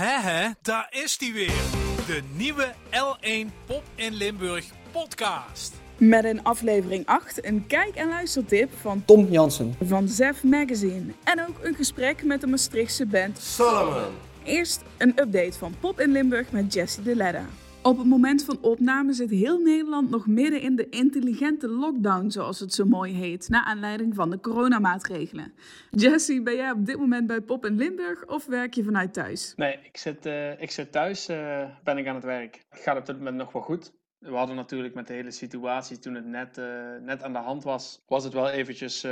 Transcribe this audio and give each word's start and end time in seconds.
Hè 0.00 0.30
hè, 0.30 0.48
daar 0.62 0.86
is 0.90 1.16
hij 1.20 1.32
weer. 1.32 1.62
De 2.06 2.20
nieuwe 2.36 2.72
L1 2.90 3.66
Pop 3.66 3.82
in 3.94 4.14
Limburg 4.14 4.64
podcast. 4.90 5.74
Met 5.96 6.24
in 6.24 6.42
aflevering 6.42 7.06
8 7.06 7.44
een 7.44 7.66
kijk- 7.66 7.94
en 7.94 8.08
luistertip 8.08 8.70
van 8.80 9.04
Tom 9.04 9.26
Jansen. 9.30 9.74
van 9.84 10.08
Zef 10.08 10.42
Magazine. 10.42 11.12
En 11.24 11.46
ook 11.48 11.64
een 11.64 11.74
gesprek 11.74 12.24
met 12.24 12.40
de 12.40 12.46
Maastrichtse 12.46 13.06
band. 13.06 13.38
Solomon. 13.38 14.12
Eerst 14.44 14.82
een 14.98 15.10
update 15.10 15.52
van 15.58 15.74
Pop 15.80 16.00
in 16.00 16.12
Limburg 16.12 16.50
met 16.50 16.72
Jessie 16.72 17.02
de 17.02 17.16
Ledda. 17.16 17.44
Op 17.82 17.98
het 17.98 18.06
moment 18.06 18.44
van 18.44 18.58
opname 18.62 19.12
zit 19.12 19.30
heel 19.30 19.58
Nederland 19.58 20.10
nog 20.10 20.26
midden 20.26 20.60
in 20.60 20.76
de 20.76 20.88
intelligente 20.88 21.68
lockdown, 21.68 22.30
zoals 22.30 22.60
het 22.60 22.74
zo 22.74 22.84
mooi 22.84 23.14
heet, 23.14 23.48
na 23.48 23.64
aanleiding 23.64 24.14
van 24.14 24.30
de 24.30 24.40
coronamaatregelen. 24.40 25.52
Jessie, 25.90 26.42
ben 26.42 26.56
jij 26.56 26.70
op 26.70 26.86
dit 26.86 26.98
moment 26.98 27.26
bij 27.26 27.40
Pop 27.40 27.66
in 27.66 27.76
Limburg 27.76 28.26
of 28.26 28.46
werk 28.46 28.74
je 28.74 28.84
vanuit 28.84 29.12
thuis? 29.12 29.52
Nee, 29.56 29.78
ik 29.82 29.96
zit, 29.96 30.26
eh, 30.26 30.60
ik 30.60 30.70
zit 30.70 30.92
thuis, 30.92 31.28
eh, 31.28 31.68
ben 31.84 31.98
ik 31.98 32.06
aan 32.06 32.14
het 32.14 32.24
werk. 32.24 32.64
Het 32.68 32.80
gaat 32.80 32.98
op 32.98 33.06
dit 33.06 33.16
moment 33.16 33.36
nog 33.36 33.52
wel 33.52 33.62
goed. 33.62 33.92
We 34.18 34.34
hadden 34.34 34.56
natuurlijk 34.56 34.94
met 34.94 35.06
de 35.06 35.12
hele 35.12 35.30
situatie, 35.30 35.98
toen 35.98 36.14
het 36.14 36.26
net, 36.26 36.58
eh, 36.58 36.96
net 37.02 37.22
aan 37.22 37.32
de 37.32 37.38
hand 37.38 37.62
was, 37.62 38.02
was 38.06 38.24
het 38.24 38.32
wel 38.32 38.48
eventjes 38.48 39.06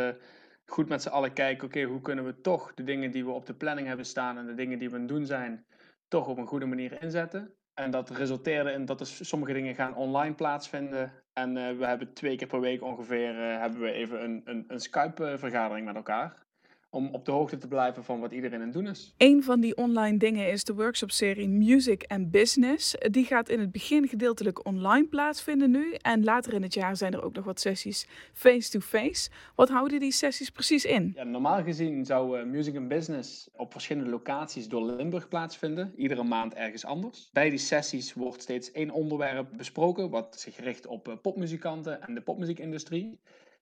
goed 0.66 0.88
met 0.88 1.02
z'n 1.02 1.08
allen 1.08 1.32
kijken, 1.32 1.66
oké, 1.66 1.82
hoe 1.82 2.00
kunnen 2.00 2.24
we 2.24 2.40
toch 2.40 2.74
de 2.74 2.84
dingen 2.84 3.10
die 3.10 3.24
we 3.24 3.30
op 3.30 3.46
de 3.46 3.54
planning 3.54 3.86
hebben 3.86 4.06
staan 4.06 4.38
en 4.38 4.46
de 4.46 4.54
dingen 4.54 4.78
die 4.78 4.88
we 4.88 4.94
aan 4.94 5.00
het 5.00 5.10
doen 5.10 5.26
zijn, 5.26 5.64
toch 6.08 6.28
op 6.28 6.38
een 6.38 6.46
goede 6.46 6.66
manier 6.66 7.02
inzetten. 7.02 7.57
En 7.78 7.90
dat 7.90 8.10
resulteerde 8.10 8.72
in 8.72 8.84
dat 8.84 9.00
er 9.00 9.06
sommige 9.06 9.52
dingen 9.52 9.74
gaan 9.74 9.94
online 9.94 10.34
plaatsvinden. 10.34 11.12
En 11.32 11.56
eh, 11.56 11.76
we 11.76 11.86
hebben 11.86 12.12
twee 12.12 12.36
keer 12.36 12.46
per 12.46 12.60
week 12.60 12.82
ongeveer 12.82 13.30
eh, 13.30 13.58
hebben 13.58 13.80
we 13.80 13.92
even 13.92 14.24
een, 14.24 14.42
een, 14.44 14.64
een 14.68 14.80
Skype-vergadering 14.80 15.86
met 15.86 15.96
elkaar. 15.96 16.46
Om 16.90 17.08
op 17.12 17.24
de 17.24 17.30
hoogte 17.30 17.56
te 17.56 17.68
blijven 17.68 18.04
van 18.04 18.20
wat 18.20 18.32
iedereen 18.32 18.60
aan 18.60 18.64
het 18.64 18.72
doen 18.72 18.86
is. 18.86 19.14
Een 19.16 19.42
van 19.42 19.60
die 19.60 19.76
online 19.76 20.18
dingen 20.18 20.50
is 20.50 20.64
de 20.64 20.74
workshopserie 20.74 21.48
Music 21.48 22.04
and 22.06 22.30
Business. 22.30 22.94
Die 23.10 23.24
gaat 23.24 23.48
in 23.48 23.60
het 23.60 23.72
begin 23.72 24.08
gedeeltelijk 24.08 24.66
online 24.66 25.06
plaatsvinden 25.06 25.70
nu. 25.70 25.94
En 25.94 26.24
later 26.24 26.52
in 26.52 26.62
het 26.62 26.74
jaar 26.74 26.96
zijn 26.96 27.12
er 27.12 27.22
ook 27.22 27.34
nog 27.34 27.44
wat 27.44 27.60
sessies 27.60 28.06
face-to-face. 28.32 29.30
Wat 29.54 29.68
houden 29.68 30.00
die 30.00 30.12
sessies 30.12 30.50
precies 30.50 30.84
in? 30.84 31.12
Ja, 31.14 31.24
normaal 31.24 31.62
gezien 31.62 32.04
zou 32.04 32.38
eh, 32.38 32.44
Music 32.44 32.76
and 32.76 32.88
Business 32.88 33.48
op 33.56 33.72
verschillende 33.72 34.10
locaties 34.10 34.68
door 34.68 34.84
Limburg 34.84 35.28
plaatsvinden. 35.28 35.92
Iedere 35.96 36.22
maand 36.22 36.54
ergens 36.54 36.84
anders. 36.84 37.30
Bij 37.32 37.50
die 37.50 37.58
sessies 37.58 38.14
wordt 38.14 38.42
steeds 38.42 38.72
één 38.72 38.90
onderwerp 38.90 39.48
besproken. 39.56 40.10
Wat 40.10 40.40
zich 40.40 40.56
richt 40.56 40.86
op 40.86 41.08
eh, 41.08 41.14
popmuzikanten 41.22 42.02
en 42.02 42.14
de 42.14 42.20
popmuziekindustrie. 42.20 43.18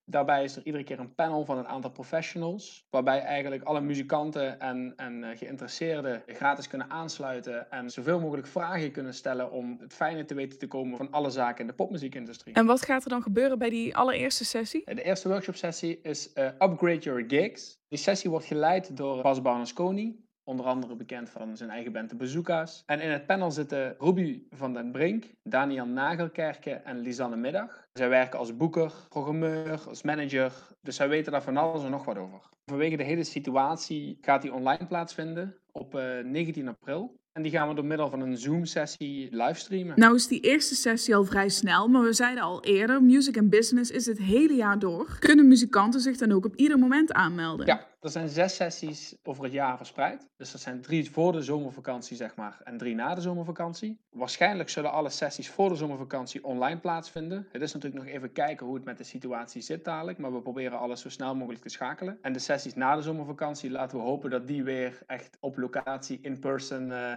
Daarbij 0.09 0.45
is 0.45 0.57
er 0.57 0.63
iedere 0.65 0.85
keer 0.85 0.99
een 0.99 1.15
panel 1.15 1.45
van 1.45 1.59
een 1.59 1.69
aantal 1.69 1.91
professionals. 1.91 2.87
Waarbij 2.91 3.21
eigenlijk 3.21 3.63
alle 3.63 3.81
muzikanten 3.81 4.61
en, 4.61 4.93
en 4.97 5.25
eh, 5.25 5.39
geïnteresseerden 5.39 6.23
gratis 6.27 6.69
kunnen 6.69 6.91
aansluiten. 6.91 7.71
En 7.71 7.91
zoveel 7.91 8.21
mogelijk 8.21 8.47
vragen 8.47 8.91
kunnen 8.91 9.15
stellen 9.15 9.51
om 9.51 9.77
het 9.81 9.95
fijne 9.95 10.25
te 10.25 10.35
weten 10.35 10.59
te 10.59 10.67
komen 10.67 10.97
van 10.97 11.11
alle 11.11 11.31
zaken 11.31 11.61
in 11.61 11.67
de 11.67 11.73
popmuziekindustrie. 11.73 12.55
En 12.55 12.67
wat 12.67 12.83
gaat 12.83 13.05
er 13.05 13.11
dan 13.11 13.23
gebeuren 13.23 13.59
bij 13.59 13.71
die 13.71 13.97
allereerste 13.97 14.45
sessie? 14.45 14.95
De 14.95 15.03
eerste 15.03 15.29
workshop-sessie 15.29 16.01
is 16.03 16.33
eh, 16.33 16.47
Upgrade 16.47 16.99
Your 16.99 17.25
Gigs. 17.27 17.79
Die 17.89 17.99
sessie 17.99 18.31
wordt 18.31 18.47
geleid 18.47 18.97
door 18.97 19.23
Bas 19.23 19.43
Barnesconi, 19.43 20.26
onder 20.47 20.67
andere 20.67 20.97
bekend 20.97 21.31
van 21.31 21.57
zijn 21.57 21.71
eigen 21.71 21.93
band 21.93 22.11
De 22.11 22.17
Bazooka's. 22.17 22.83
En 22.87 23.01
in 23.01 23.11
het 23.11 23.27
panel 23.27 23.51
zitten 23.51 23.95
Ruby 23.99 24.43
van 24.51 24.73
den 24.73 24.93
Brink, 24.93 25.25
Daniel 25.43 25.87
Nagelkerken 25.87 26.85
en 26.85 26.99
Lisanne 26.99 27.37
Middag. 27.37 27.87
Zij 27.93 28.09
werken 28.09 28.39
als 28.39 28.57
boeker, 28.57 28.93
programmeur, 29.09 29.81
als 29.89 30.03
manager, 30.03 30.53
dus 30.83 30.97
zij 30.97 31.09
weten 31.09 31.33
daar 31.33 31.43
van 31.43 31.57
alles 31.57 31.85
en 31.85 31.91
nog 31.91 32.05
wat 32.05 32.19
over. 32.19 32.41
Vanwege 32.65 32.97
de 32.97 33.03
hele 33.03 33.25
situatie 33.25 34.19
gaat 34.21 34.43
die 34.43 34.53
online 34.53 34.87
plaatsvinden 34.87 35.57
op 35.73 35.95
eh, 35.95 36.25
19 36.25 36.69
april. 36.69 37.15
En 37.33 37.43
die 37.43 37.51
gaan 37.51 37.69
we 37.69 37.75
door 37.75 37.85
middel 37.85 38.11
van 38.11 38.21
een 38.21 38.39
Zoom-sessie 38.39 39.29
livestreamen. 39.31 39.99
Nou 39.99 40.15
is 40.15 40.27
die 40.27 40.41
eerste 40.41 40.75
sessie 40.75 41.17
al 41.17 41.25
vrij 41.25 41.49
snel, 41.49 41.89
maar 41.89 42.03
we 42.03 42.13
zeiden 42.13 42.43
al 42.43 42.65
eerder, 42.65 43.03
Music 43.03 43.39
and 43.39 43.51
Business 43.51 43.91
is 43.91 44.07
het 44.07 44.19
hele 44.19 44.55
jaar 44.55 44.79
door. 44.79 45.17
Kunnen 45.19 45.49
muzikanten 45.49 46.01
zich 46.01 46.17
dan 46.17 46.33
ook 46.33 46.45
op 46.45 46.57
ieder 46.57 46.79
moment 46.79 47.13
aanmelden? 47.13 47.67
Ja, 47.67 47.87
er 48.01 48.11
zijn 48.11 48.29
zes 48.29 48.55
sessies 48.55 49.17
over 49.23 49.45
het 49.45 49.53
jaar 49.53 49.77
verspreid. 49.77 50.29
Dus 50.37 50.53
er 50.53 50.59
zijn 50.59 50.81
drie 50.81 51.11
voor 51.11 51.33
de 51.33 51.43
zomervakantie, 51.43 52.17
zeg 52.17 52.37
maar, 52.37 52.61
en 52.65 52.79
drie 52.79 52.95
na 52.95 53.15
de 53.15 53.21
zomervakantie. 53.21 54.01
Waarschijnlijk 54.11 54.69
zullen 54.69 54.93
alle 54.93 55.11
sessies 55.11 55.51
voor 55.51 55.69
de 55.69 55.75
zomervakantie 55.75 56.45
online 56.45 56.81
plaatsvinden. 56.81 57.49
Het 57.53 57.63
is 57.63 57.73
natuurlijk 57.73 58.05
nog 58.05 58.15
even 58.15 58.33
kijken 58.33 58.67
hoe 58.67 58.75
het 58.75 58.85
met 58.85 58.99
de 58.99 59.05
situatie 59.05 59.63
zit 59.63 59.85
dadelijk, 59.85 60.19
maar 60.19 60.33
we 60.33 60.41
proberen 60.41 60.79
alles 60.79 61.01
zo 61.01 61.09
snel 61.09 61.35
mogelijk 61.35 61.63
te 61.63 61.69
schakelen. 61.69 62.19
En 62.23 62.33
de 62.33 62.39
sessies 62.39 62.75
na 62.75 62.97
de 62.97 63.03
zomervakantie 63.03 63.71
laten 63.71 63.99
we 63.99 64.05
hopen 64.05 64.31
dat 64.31 64.47
die 64.47 64.65
weer 64.65 65.03
echt 65.07 65.37
op 65.41 65.57
locatie, 65.57 66.19
in 66.23 66.39
person, 66.39 66.93
eh, 66.93 67.13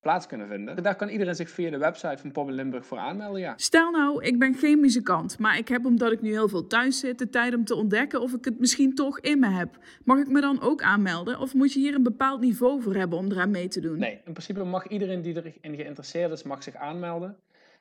plaats 0.00 0.26
kunnen 0.26 0.48
vinden. 0.48 0.82
Daar 0.82 0.96
kan 0.96 1.08
iedereen 1.08 1.34
zich 1.34 1.50
via 1.50 1.70
de 1.70 1.78
website 1.78 2.18
van 2.18 2.32
Pop 2.32 2.48
in 2.48 2.54
Limburg 2.54 2.86
voor 2.86 2.98
aanmelden, 2.98 3.40
ja. 3.40 3.52
Stel 3.56 3.90
nou, 3.90 4.24
ik 4.24 4.38
ben 4.38 4.54
geen 4.54 4.80
muzikant, 4.80 5.38
maar 5.38 5.58
ik 5.58 5.68
heb 5.68 5.84
omdat 5.84 6.12
ik 6.12 6.20
nu 6.20 6.30
heel 6.30 6.48
veel 6.48 6.66
thuis 6.66 6.98
zit 6.98 7.18
de 7.18 7.28
tijd 7.28 7.54
om 7.54 7.64
te 7.64 7.74
ontdekken 7.74 8.20
of 8.20 8.32
ik 8.32 8.44
het 8.44 8.58
misschien 8.58 8.94
toch 8.94 9.20
in 9.20 9.38
me 9.38 9.48
heb. 9.48 9.78
Mag 10.04 10.18
ik 10.18 10.28
me 10.28 10.40
dan 10.40 10.60
ook 10.60 10.82
aanmelden 10.82 11.38
of 11.38 11.54
moet 11.54 11.72
je 11.72 11.80
hier 11.80 11.94
een 11.94 12.02
bepaald 12.02 12.40
niveau 12.40 12.82
voor 12.82 12.94
hebben 12.94 13.18
om 13.18 13.30
eraan 13.30 13.50
mee 13.50 13.68
te 13.68 13.80
doen? 13.80 13.98
Nee, 13.98 14.20
in 14.24 14.32
principe 14.32 14.64
mag 14.64 14.86
iedereen 14.86 15.22
die 15.22 15.36
erin 15.36 15.76
geïnteresseerd 15.76 16.32
is, 16.32 16.42
mag 16.42 16.62
zich 16.62 16.74
aanmelden. 16.74 17.36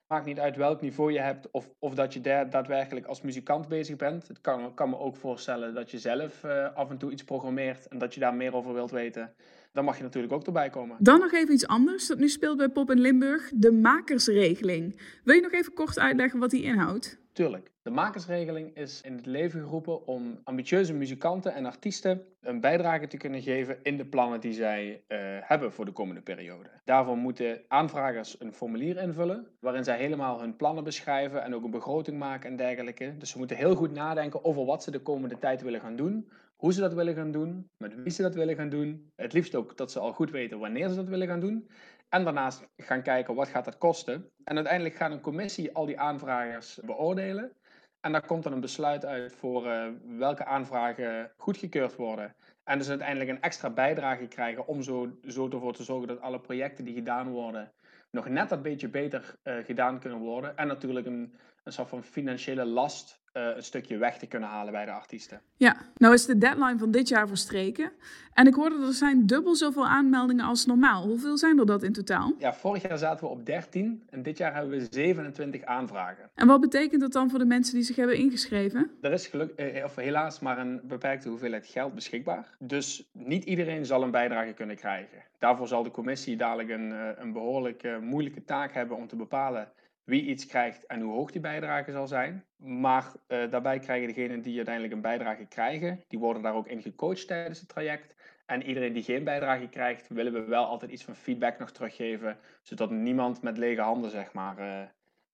Maakt 0.08 0.26
niet 0.26 0.40
uit 0.40 0.56
welk 0.56 0.82
niveau 0.82 1.12
je 1.12 1.20
hebt 1.20 1.52
of, 1.52 1.70
of 1.80 1.94
dat 1.94 2.14
je 2.14 2.22
daar 2.22 2.50
daadwerkelijk 2.50 3.06
als 3.06 3.22
muzikant 3.22 3.68
bezig 3.68 3.96
bent. 3.96 4.28
Het 4.28 4.42
kan, 4.42 4.74
kan 4.74 4.90
me 4.90 4.98
ook 4.98 5.16
voorstellen 5.16 5.74
dat 5.74 5.92
je 5.92 6.00
zelf 6.00 6.44
eh, 6.44 6.76
af 6.76 6.90
en 6.90 6.98
toe 6.98 7.12
iets 7.12 7.24
programmeert 7.24 7.88
en 7.88 7.98
dat 7.98 8.14
je 8.14 8.20
daar 8.20 8.34
meer 8.34 8.56
over 8.56 8.74
wilt 8.74 8.92
weten. 8.92 9.34
Dan 9.74 9.86
mag 9.86 9.98
je 9.98 10.04
natuurlijk 10.04 10.34
ook 10.34 10.46
erbij 10.46 10.70
komen. 10.70 10.98
Dan 11.00 11.20
nog 11.20 11.34
even 11.34 11.54
iets 11.54 11.68
anders 11.68 12.08
dat 12.08 12.18
nu 12.18 12.30
speelt 12.30 12.58
bij 12.58 12.70
Pop 12.70 12.92
in 12.92 13.00
Limburg, 13.00 13.52
de 13.54 13.72
makersregeling. 13.72 15.02
Wil 15.24 15.36
je 15.36 15.42
nog 15.42 15.52
even 15.52 15.74
kort 15.74 16.00
uitleggen 16.00 16.40
wat 16.40 16.50
die 16.50 16.64
inhoudt? 16.64 17.20
Tuurlijk. 17.38 17.72
De 17.82 17.90
makersregeling 17.90 18.76
is 18.76 19.02
in 19.02 19.16
het 19.16 19.26
leven 19.26 19.62
geroepen 19.62 20.08
om 20.08 20.40
ambitieuze 20.44 20.94
muzikanten 20.94 21.54
en 21.54 21.66
artiesten 21.66 22.22
een 22.42 22.62
bijdrage 22.62 23.08
te 23.08 23.18
kunnen 23.18 23.42
geven 23.42 23.78
in 23.84 23.98
de 23.98 24.06
plannen 24.06 24.40
die 24.40 24.54
zij 24.54 25.04
eh, 25.08 25.18
hebben 25.42 25.72
voor 25.72 25.86
de 25.86 25.92
komende 25.92 26.22
periode. 26.22 26.70
Daarvoor 26.86 27.18
moeten 27.18 27.62
aanvragers 27.68 28.36
een 28.40 28.54
formulier 28.54 28.98
invullen, 28.98 29.48
waarin 29.60 29.84
zij 29.84 29.98
helemaal 29.98 30.40
hun 30.40 30.56
plannen 30.56 30.84
beschrijven 30.84 31.44
en 31.44 31.56
ook 31.56 31.64
een 31.64 31.72
begroting 31.72 32.18
maken 32.18 32.50
en 32.50 32.56
dergelijke. 32.56 33.18
Dus 33.18 33.30
ze 33.30 33.38
moeten 33.38 33.58
heel 33.58 33.76
goed 33.76 33.92
nadenken 33.92 34.44
over 34.46 34.66
wat 34.66 34.84
ze 34.84 34.92
de 34.92 35.00
komende 35.00 35.40
tijd 35.40 35.62
willen 35.62 35.82
gaan 35.82 35.96
doen, 35.96 36.30
hoe 36.58 36.74
ze 36.74 36.80
dat 36.80 36.94
willen 36.94 37.16
gaan 37.16 37.32
doen, 37.32 37.70
met 37.78 37.96
wie 37.96 38.12
ze 38.12 38.22
dat 38.22 38.36
willen 38.36 38.56
gaan 38.56 38.70
doen. 38.70 39.12
Het 39.16 39.34
liefst 39.34 39.56
ook 39.56 39.78
dat 39.78 39.92
ze 39.92 40.00
al 40.00 40.14
goed 40.14 40.32
weten 40.32 40.60
wanneer 40.60 40.90
ze 40.90 40.96
dat 40.96 41.08
willen 41.08 41.28
gaan 41.28 41.40
doen. 41.40 41.70
En 42.10 42.24
daarnaast 42.24 42.68
gaan 42.78 43.02
kijken 43.02 43.36
wat 43.36 43.48
gaat 43.48 43.66
dat 43.66 43.78
kosten. 43.78 44.30
En 44.44 44.56
uiteindelijk 44.56 44.96
gaat 44.96 45.12
een 45.12 45.22
commissie 45.22 45.74
al 45.76 45.86
die 45.86 46.00
aanvragers 46.00 46.80
beoordelen. 46.84 47.52
En 48.00 48.12
daar 48.12 48.26
komt 48.26 48.44
dan 48.44 48.54
een 48.54 48.60
besluit 48.60 49.06
uit 49.06 49.34
voor 49.34 49.68
eh, 49.68 49.88
welke 50.18 50.46
aanvragen 50.46 51.32
goedgekeurd 51.38 51.96
worden. 51.96 52.36
En 52.64 52.78
dus 52.78 52.90
uiteindelijk 52.90 53.30
een 53.30 53.42
extra 53.42 53.70
bijdrage 53.70 54.28
krijgen 54.28 54.68
om 54.68 54.82
zo, 54.82 55.18
zo 55.28 55.50
ervoor 55.50 55.74
te 55.74 55.84
zorgen 55.84 56.08
dat 56.08 56.22
alle 56.22 56.40
projecten 56.40 56.86
die 56.86 56.94
gedaan 56.94 57.30
worden 57.30 57.72
nog 58.12 58.30
net 58.30 58.50
dat 58.50 58.62
beetje 58.62 58.90
beter 58.90 59.36
eh, 59.44 59.58
gedaan 59.58 60.00
kunnen 60.00 60.20
worden. 60.20 60.58
En 60.58 60.68
natuurlijk 60.68 61.06
een, 61.06 61.34
een 61.68 61.74
soort 61.74 61.90
van 61.90 62.04
financiële 62.04 62.66
last 62.66 63.20
eh, 63.32 63.56
een 63.56 63.64
stukje 63.64 63.98
weg 63.98 64.18
te 64.18 64.28
kunnen 64.28 64.50
halen 64.50 64.72
bij 64.72 64.86
de 64.86 64.92
artiesten. 64.92 65.42
Ja, 65.56 65.76
nou 65.96 66.14
is 66.14 66.26
de 66.26 66.38
deadline 66.38 66.78
van 66.78 66.92
dit 66.92 67.08
jaar 67.08 67.28
verstreken. 67.28 67.92
En 68.34 68.48
ik 68.48 68.54
hoorde 68.54 68.78
dat 68.78 68.88
er 68.88 68.94
zijn 68.94 69.26
dubbel 69.26 69.56
zoveel 69.56 69.88
aanmeldingen 69.88 70.46
als 70.46 70.66
normaal. 70.66 71.04
Hoeveel 71.08 71.38
zijn 71.38 71.60
er 71.60 71.66
dat 71.66 71.84
in 71.84 71.94
totaal? 71.94 72.34
Ja, 72.38 72.54
vorig 72.54 72.88
jaar 72.88 72.98
zaten 72.98 73.26
we 73.26 73.32
op 73.32 73.46
13 73.46 74.04
en 74.10 74.24
dit 74.24 74.38
jaar 74.38 74.54
hebben 74.54 74.80
we 74.80 74.88
27 74.90 75.64
aanvragen. 75.64 76.30
En 76.36 76.48
wat 76.48 76.62
betekent 76.62 77.02
dat 77.02 77.12
dan 77.12 77.30
voor 77.30 77.40
de 77.40 77.46
mensen 77.46 77.76
die 77.76 77.84
zich 77.84 77.96
hebben 77.96 78.18
ingeschreven? 78.18 78.92
Er 79.02 79.12
is 79.12 79.28
geluk, 79.28 79.52
eh, 79.52 79.84
of 79.84 79.96
helaas 79.96 80.40
maar 80.40 80.58
een 80.58 80.82
beperkte 80.84 81.30
hoeveelheid 81.30 81.68
geld 81.68 81.94
beschikbaar. 81.94 82.56
Dus 82.60 83.10
niet 83.12 83.44
iedereen 83.44 83.86
zal 83.86 84.04
een 84.04 84.12
bijdrage 84.12 84.54
kunnen 84.54 84.76
krijgen. 84.76 85.24
Daarvoor 85.40 85.68
zal 85.68 85.84
de 85.84 85.92
commissie 85.92 86.38
dadelijk 86.38 86.70
een, 86.70 86.92
eh, 86.92 87.10
een 87.16 87.34
behoorlijk 87.34 87.84
eh, 87.84 87.98
moeilijke 87.98 88.44
taak 88.44 88.74
hebben 88.74 88.98
om 88.98 89.08
te 89.08 89.16
bepalen 89.16 89.72
wie 90.08 90.26
iets 90.26 90.46
krijgt 90.46 90.86
en 90.86 91.02
hoe 91.02 91.14
hoog 91.14 91.32
die 91.32 91.42
bijdrage 91.42 91.92
zal 91.92 92.08
zijn. 92.08 92.46
Maar 92.56 93.12
eh, 93.28 93.50
daarbij 93.50 93.80
krijgen 93.80 94.08
degenen 94.08 94.42
die 94.42 94.56
uiteindelijk 94.56 94.94
een 94.94 95.02
bijdrage 95.02 95.46
krijgen, 95.46 96.04
die 96.08 96.20
worden 96.20 96.42
daar 96.42 96.54
ook 96.54 96.68
in 96.68 96.82
gecoacht 96.82 97.28
tijdens 97.28 97.60
het 97.60 97.70
traject. 97.70 98.16
En 98.46 98.64
iedereen 98.64 98.94
die 98.94 99.04
geen 99.04 99.24
bijdrage 99.24 99.68
krijgt, 99.68 100.08
willen 100.08 100.34
we 100.34 100.44
wel 100.44 100.66
altijd 100.66 100.92
iets 100.92 101.04
van 101.04 101.16
feedback 101.16 101.60
nog 101.60 101.72
teruggeven, 101.72 102.38
zodat 102.62 102.90
niemand 102.90 103.42
met 103.42 103.58
lege 103.58 103.82
handen 103.82 104.12
zeg 104.12 104.34
maar, 104.34 104.58
eh, 104.58 104.82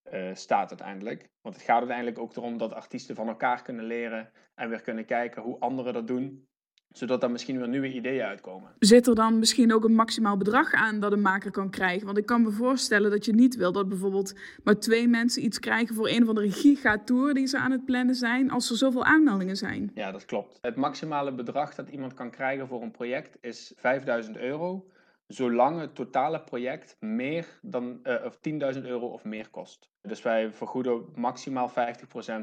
eh, 0.03 0.35
staat 0.35 0.69
uiteindelijk. 0.69 1.29
Want 1.41 1.55
het 1.55 1.63
gaat 1.63 1.77
uiteindelijk 1.77 2.19
ook 2.19 2.35
erom 2.35 2.57
dat 2.57 2.73
artiesten 2.73 3.15
van 3.15 3.27
elkaar 3.27 3.61
kunnen 3.61 3.85
leren 3.85 4.31
en 4.55 4.69
weer 4.69 4.81
kunnen 4.81 5.05
kijken 5.05 5.41
hoe 5.41 5.59
anderen 5.59 5.93
dat 5.93 6.07
doen, 6.07 6.47
zodat 6.93 7.21
daar 7.21 7.31
misschien 7.31 7.57
weer 7.57 7.67
nieuwe 7.67 7.93
ideeën 7.93 8.23
uitkomen. 8.23 8.69
Zit 8.79 9.07
er 9.07 9.15
dan 9.15 9.39
misschien 9.39 9.73
ook 9.73 9.83
een 9.83 9.95
maximaal 9.95 10.37
bedrag 10.37 10.73
aan 10.73 10.99
dat 10.99 11.11
een 11.11 11.21
maker 11.21 11.51
kan 11.51 11.69
krijgen? 11.69 12.05
Want 12.05 12.17
ik 12.17 12.25
kan 12.25 12.41
me 12.41 12.51
voorstellen 12.51 13.11
dat 13.11 13.25
je 13.25 13.33
niet 13.33 13.55
wil 13.55 13.71
dat 13.71 13.89
bijvoorbeeld 13.89 14.33
maar 14.63 14.79
twee 14.79 15.07
mensen 15.07 15.43
iets 15.43 15.59
krijgen 15.59 15.95
voor 15.95 16.07
een 16.09 16.21
of 16.21 16.27
andere 16.27 16.51
gigatour 16.51 17.33
die 17.33 17.47
ze 17.47 17.57
aan 17.57 17.71
het 17.71 17.85
plannen 17.85 18.15
zijn, 18.15 18.51
als 18.51 18.69
er 18.69 18.77
zoveel 18.77 19.03
aanmeldingen 19.03 19.55
zijn. 19.57 19.91
Ja, 19.93 20.11
dat 20.11 20.25
klopt. 20.25 20.57
Het 20.61 20.75
maximale 20.75 21.33
bedrag 21.33 21.75
dat 21.75 21.89
iemand 21.89 22.13
kan 22.13 22.29
krijgen 22.29 22.67
voor 22.67 22.81
een 22.81 22.91
project 22.91 23.37
is 23.41 23.73
5000 23.75 24.37
euro. 24.37 24.85
zolang 25.27 25.79
het 25.79 25.95
totale 25.95 26.41
project 26.41 26.95
meer 26.99 27.45
dan 27.61 27.99
uh, 28.03 28.15
of 28.25 28.37
10.000 28.75 28.81
euro 28.85 29.07
of 29.07 29.23
meer 29.23 29.49
kost. 29.49 29.89
Dus 30.01 30.21
wij 30.21 30.51
vergoeden 30.51 31.05
maximaal 31.15 31.69
50% 31.69 31.73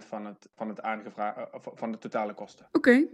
van 0.06 0.26
het, 0.26 0.49
van, 0.56 0.69
het 0.69 0.82
aangevra- 0.82 1.49
van 1.75 1.93
de 1.93 1.99
totale 1.99 2.35
kosten. 2.35 2.67
Oké. 2.73 3.05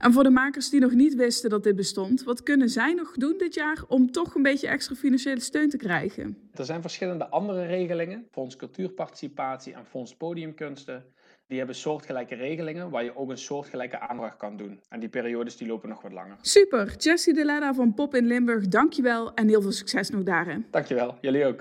En 0.00 0.12
voor 0.12 0.22
de 0.22 0.30
makers 0.30 0.70
die 0.70 0.80
nog 0.80 0.92
niet 0.92 1.14
wisten 1.14 1.50
dat 1.50 1.62
dit 1.62 1.76
bestond, 1.76 2.22
wat 2.22 2.42
kunnen 2.42 2.68
zij 2.68 2.94
nog 2.94 3.12
doen 3.12 3.34
dit 3.38 3.54
jaar 3.54 3.82
om 3.88 4.10
toch 4.10 4.34
een 4.34 4.42
beetje 4.42 4.68
extra 4.68 4.94
financiële 4.94 5.40
steun 5.40 5.68
te 5.68 5.76
krijgen? 5.76 6.50
Er 6.54 6.64
zijn 6.64 6.80
verschillende 6.80 7.28
andere 7.28 7.66
regelingen, 7.66 8.26
Fonds 8.30 8.56
Cultuurparticipatie 8.56 9.74
en 9.74 9.86
Fonds 9.86 10.16
Podiumkunsten. 10.16 11.04
Die 11.46 11.58
hebben 11.58 11.76
soortgelijke 11.76 12.34
regelingen 12.34 12.90
waar 12.90 13.04
je 13.04 13.16
ook 13.16 13.30
een 13.30 13.38
soortgelijke 13.38 13.98
aanvraag 13.98 14.36
kan 14.36 14.56
doen. 14.56 14.80
En 14.88 15.00
die 15.00 15.08
periodes 15.08 15.56
die 15.56 15.66
lopen 15.66 15.88
nog 15.88 16.02
wat 16.02 16.12
langer. 16.12 16.36
Super, 16.40 16.94
Jessie 16.98 17.34
de 17.34 17.44
Leda 17.44 17.74
van 17.74 17.94
Pop 17.94 18.14
in 18.14 18.26
Limburg, 18.26 18.68
dankjewel 18.68 19.34
en 19.34 19.48
heel 19.48 19.62
veel 19.62 19.72
succes 19.72 20.10
nog 20.10 20.22
daarin. 20.22 20.66
Dankjewel, 20.70 21.14
jullie 21.20 21.46
ook. 21.46 21.60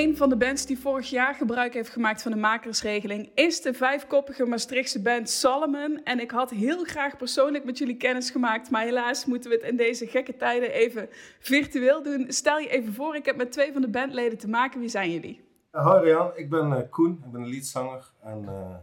Een 0.00 0.16
van 0.16 0.28
de 0.28 0.36
bands 0.36 0.66
die 0.66 0.78
vorig 0.78 1.10
jaar 1.10 1.34
gebruik 1.34 1.74
heeft 1.74 1.90
gemaakt 1.90 2.22
van 2.22 2.32
de 2.32 2.38
makersregeling 2.38 3.30
is 3.34 3.60
de 3.60 3.74
vijfkoppige 3.74 4.46
Maastrichtse 4.46 5.02
band 5.02 5.30
Salomon. 5.30 6.00
En 6.04 6.20
ik 6.20 6.30
had 6.30 6.50
heel 6.50 6.84
graag 6.84 7.16
persoonlijk 7.16 7.64
met 7.64 7.78
jullie 7.78 7.96
kennis 7.96 8.30
gemaakt, 8.30 8.70
maar 8.70 8.82
helaas 8.82 9.24
moeten 9.24 9.50
we 9.50 9.56
het 9.56 9.66
in 9.66 9.76
deze 9.76 10.06
gekke 10.06 10.36
tijden 10.36 10.72
even 10.72 11.08
virtueel 11.38 12.02
doen. 12.02 12.24
Stel 12.28 12.58
je 12.58 12.68
even 12.68 12.94
voor, 12.94 13.16
ik 13.16 13.24
heb 13.24 13.36
met 13.36 13.52
twee 13.52 13.72
van 13.72 13.80
de 13.80 13.88
bandleden 13.88 14.38
te 14.38 14.48
maken. 14.48 14.80
Wie 14.80 14.88
zijn 14.88 15.12
jullie? 15.12 15.40
Hoi 15.70 16.04
Rian, 16.04 16.30
ik 16.34 16.50
ben 16.50 16.70
uh, 16.70 16.78
Koen, 16.90 17.22
ik 17.24 17.32
ben 17.32 17.42
de 17.42 17.48
leadzanger 17.48 18.12
en, 18.22 18.42
uh, 18.42 18.76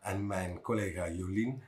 en 0.00 0.26
mijn 0.26 0.60
collega 0.60 1.10
Jolien. 1.10 1.62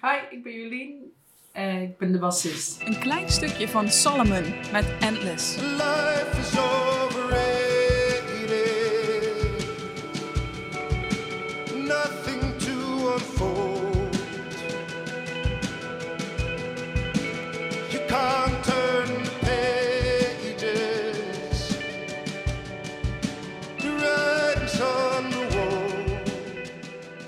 Hi, 0.00 0.36
ik 0.36 0.42
ben 0.42 0.52
Jolien 0.52 1.12
en 1.52 1.82
ik 1.82 1.98
ben 1.98 2.12
de 2.12 2.18
bassist. 2.18 2.82
Een 2.82 2.98
klein 2.98 3.28
stukje 3.28 3.68
van 3.68 3.88
Salomon 3.88 4.44
met 4.72 4.84
Endless. 5.00 5.56
Life 5.56 6.38
is 6.38 6.54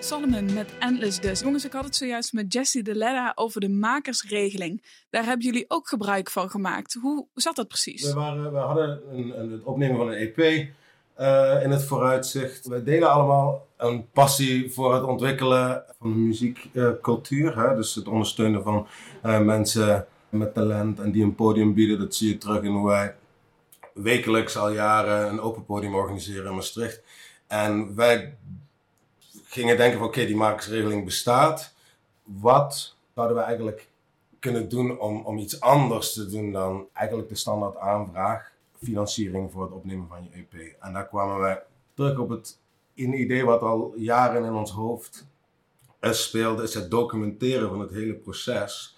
Solomon 0.06 0.55
met 0.55 0.70
Endless 0.79 1.20
dus. 1.20 1.41
Jongens, 1.41 1.64
ik 1.64 1.73
had 1.73 1.85
het 1.85 1.97
zojuist 1.97 2.32
met 2.32 2.53
Jessie 2.53 2.82
de 2.82 2.94
Ledda 2.94 3.32
over 3.35 3.61
de 3.61 3.69
makersregeling. 3.69 4.82
Daar 5.11 5.25
hebben 5.25 5.47
jullie 5.47 5.64
ook 5.69 5.88
gebruik 5.88 6.31
van 6.31 6.50
gemaakt. 6.50 6.99
Hoe 7.00 7.26
zat 7.35 7.56
dat 7.56 7.69
precies? 7.69 8.06
We, 8.06 8.14
waren, 8.14 8.53
we 8.53 8.58
hadden 8.58 9.00
een, 9.12 9.41
een, 9.41 9.50
het 9.50 9.62
opnemen 9.62 9.97
van 9.97 10.08
een 10.08 10.14
EP 10.14 10.38
uh, 10.38 11.62
in 11.62 11.70
het 11.70 11.85
vooruitzicht. 11.85 12.67
We 12.67 12.82
delen 12.82 13.11
allemaal 13.11 13.67
een 13.76 14.11
passie 14.11 14.73
voor 14.73 14.94
het 14.94 15.05
ontwikkelen 15.05 15.82
van 15.99 16.12
de 16.12 16.19
muziekcultuur. 16.19 17.75
Dus 17.76 17.94
het 17.94 18.09
ondersteunen 18.09 18.62
van 18.62 18.87
uh, 19.25 19.41
mensen 19.41 20.06
met 20.29 20.55
talent 20.55 20.99
en 21.00 21.12
die 21.12 21.23
een 21.23 21.35
podium 21.35 21.75
bieden. 21.75 21.99
Dat 21.99 22.14
zie 22.14 22.29
je 22.29 22.38
terug 22.38 22.62
in 22.62 22.73
hoe 22.73 22.87
wij 22.87 23.14
wekelijks 23.94 24.56
al 24.56 24.73
jaren 24.73 25.29
een 25.29 25.41
open 25.41 25.64
podium 25.64 25.94
organiseren 25.94 26.49
in 26.49 26.55
Maastricht. 26.55 27.02
En 27.47 27.94
wij 27.94 28.37
gingen 29.49 29.77
denken 29.77 29.99
van 29.99 30.07
oké, 30.07 30.27
die 30.27 30.37
makersregeling 30.37 31.05
bestaat. 31.05 31.75
Wat 32.23 32.97
zouden 33.15 33.37
we 33.37 33.43
eigenlijk 33.43 33.89
kunnen 34.39 34.69
doen 34.69 34.99
om, 34.99 35.25
om 35.25 35.39
iets 35.39 35.61
anders 35.61 36.13
te 36.13 36.27
doen 36.27 36.53
dan 36.53 36.87
eigenlijk 36.93 37.29
de 37.29 37.35
standaard 37.35 37.77
aanvraag 37.77 38.53
financiering 38.83 39.53
voor 39.53 39.63
het 39.63 39.73
opnemen 39.73 40.09
van 40.09 40.23
je 40.23 40.31
EP. 40.31 40.77
En 40.81 40.93
daar 40.93 41.09
kwamen 41.09 41.39
wij 41.39 41.63
terug 41.95 42.19
op 42.19 42.29
het 42.29 42.59
een 42.95 43.21
idee 43.21 43.45
wat 43.45 43.61
al 43.61 43.93
jaren 43.97 44.45
in 44.45 44.53
ons 44.53 44.71
hoofd 44.71 45.27
speelde, 46.01 46.63
is 46.63 46.75
het 46.75 46.91
documenteren 46.91 47.69
van 47.69 47.81
het 47.81 47.91
hele 47.91 48.15
proces 48.15 48.96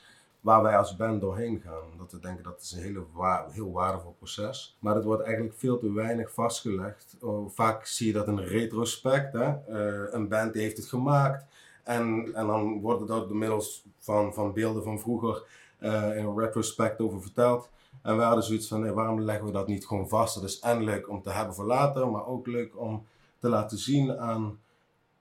waar 0.49 0.63
wij 0.63 0.79
als 0.79 0.97
band 0.97 1.21
doorheen 1.21 1.61
gaan. 1.65 1.99
Dat 1.99 2.13
we 2.13 2.19
denken 2.19 2.45
dat 2.45 2.61
is 2.61 2.73
een 2.73 2.83
hele 2.83 3.05
heel 3.51 3.73
waardevol 3.73 4.15
proces. 4.19 4.77
Maar 4.81 4.95
het 4.95 5.05
wordt 5.05 5.23
eigenlijk 5.23 5.57
veel 5.59 5.79
te 5.79 5.93
weinig 5.93 6.33
vastgelegd. 6.33 7.17
Oh, 7.21 7.51
vaak 7.51 7.87
zie 7.87 8.07
je 8.07 8.13
dat 8.13 8.27
in 8.27 8.39
retrospect. 8.39 9.33
Hè? 9.33 9.49
Uh, 9.69 10.13
een 10.13 10.29
band 10.29 10.53
die 10.53 10.63
heeft 10.63 10.77
het 10.77 10.87
gemaakt. 10.87 11.45
En, 11.83 12.31
en 12.35 12.47
dan 12.47 12.81
wordt 12.81 13.01
het 13.01 13.09
door 13.09 13.37
middels 13.37 13.85
van, 13.99 14.35
van 14.35 14.53
beelden 14.53 14.83
van 14.83 14.99
vroeger 14.99 15.43
uh, 15.81 16.17
in 16.17 16.39
retrospect 16.39 17.01
over 17.01 17.23
verteld. 17.23 17.71
En 18.03 18.17
we 18.17 18.23
hadden 18.23 18.45
zoiets 18.45 18.69
van, 18.69 18.95
waarom 18.95 19.21
leggen 19.21 19.47
we 19.47 19.53
dat 19.53 19.67
niet 19.67 19.87
gewoon 19.87 20.09
vast? 20.09 20.35
Dat 20.35 20.45
is 20.45 20.59
en 20.59 20.85
leuk 20.85 21.09
om 21.09 21.23
te 21.23 21.31
hebben 21.31 21.55
voor 21.55 21.65
later, 21.65 22.11
maar 22.11 22.27
ook 22.27 22.47
leuk 22.47 22.79
om 22.81 23.07
te 23.39 23.49
laten 23.49 23.79
zien 23.79 24.19
aan, 24.19 24.59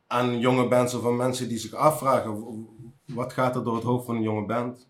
aan 0.08 0.40
jonge 0.40 0.68
bands 0.68 0.94
of 0.94 1.06
aan 1.06 1.16
mensen 1.16 1.50
die 1.50 1.58
zich 1.58 1.74
afvragen, 1.74 2.68
wat 3.06 3.34
gaat 3.34 3.56
er 3.56 3.64
door 3.64 3.76
het 3.76 3.84
hoofd 3.84 4.06
van 4.06 4.16
een 4.16 4.22
jonge 4.22 4.46
band? 4.46 4.88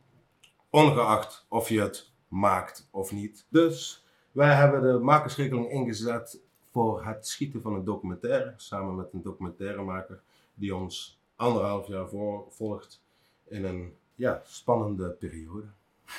Ongeacht 0.77 1.45
of 1.49 1.69
je 1.69 1.81
het 1.81 2.11
maakt 2.27 2.87
of 2.91 3.11
niet. 3.11 3.45
Dus 3.49 4.05
wij 4.31 4.53
hebben 4.53 4.81
de 4.81 4.99
makersregeling 4.99 5.71
ingezet 5.71 6.39
voor 6.71 7.05
het 7.05 7.27
schieten 7.27 7.61
van 7.61 7.73
een 7.73 7.83
documentaire, 7.83 8.53
samen 8.57 8.95
met 8.95 9.13
een 9.13 9.21
documentairemaker 9.21 10.21
die 10.53 10.75
ons 10.75 11.19
anderhalf 11.35 11.87
jaar 11.87 12.09
voor 12.09 12.45
volgt 12.49 13.01
in 13.47 13.63
een 13.63 13.93
ja, 14.15 14.41
spannende 14.45 15.09
periode. 15.09 15.65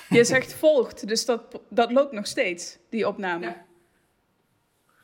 Je 0.08 0.24
zegt 0.24 0.54
volgt, 0.54 1.08
dus 1.08 1.24
dat, 1.24 1.60
dat 1.68 1.92
loopt 1.92 2.12
nog 2.12 2.26
steeds, 2.26 2.78
die 2.88 3.08
opname. 3.08 3.44
Ja, 3.44 3.64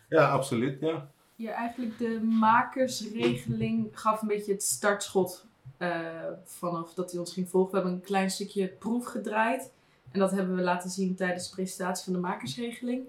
ja 0.08 0.30
absoluut, 0.30 0.80
ja. 0.80 1.10
Ja, 1.36 1.52
eigenlijk 1.52 1.98
de 1.98 2.20
makersregeling 2.22 4.00
gaf 4.00 4.22
een 4.22 4.28
beetje 4.28 4.52
het 4.52 4.62
startschot 4.62 5.46
vanaf 6.44 6.94
dat 6.94 7.10
hij 7.10 7.20
ons 7.20 7.32
ging 7.32 7.48
volgen. 7.48 7.70
We 7.70 7.76
hebben 7.76 7.94
een 7.94 8.06
klein 8.06 8.30
stukje 8.30 8.66
proef 8.68 9.04
gedraaid. 9.04 9.70
En 10.10 10.18
dat 10.18 10.30
hebben 10.30 10.56
we 10.56 10.62
laten 10.62 10.90
zien 10.90 11.14
tijdens 11.14 11.48
de 11.48 11.54
presentatie 11.54 12.04
van 12.04 12.12
de 12.12 12.18
makersregeling. 12.18 13.04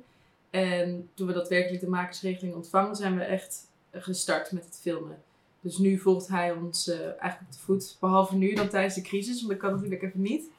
En 0.49 1.09
toen 1.13 1.27
we 1.27 1.33
daadwerkelijk 1.33 1.81
de 1.81 1.89
makersregeling 1.89 2.55
ontvangen, 2.55 2.95
zijn 2.95 3.17
we 3.17 3.23
echt 3.23 3.67
gestart 3.91 4.51
met 4.51 4.65
het 4.65 4.79
filmen. 4.81 5.23
Dus 5.61 5.77
nu 5.77 5.97
volgt 5.97 6.27
hij 6.27 6.51
ons 6.51 6.87
uh, 6.87 6.95
eigenlijk 6.99 7.41
op 7.41 7.51
de 7.51 7.59
voet. 7.59 7.97
Behalve 7.99 8.35
nu 8.35 8.53
dan 8.53 8.69
tijdens 8.69 8.95
de 8.95 9.01
crisis, 9.01 9.37
want 9.37 9.51
dat 9.51 9.61
kan 9.61 9.71
natuurlijk 9.73 10.01
even 10.01 10.21
niet. 10.21 10.49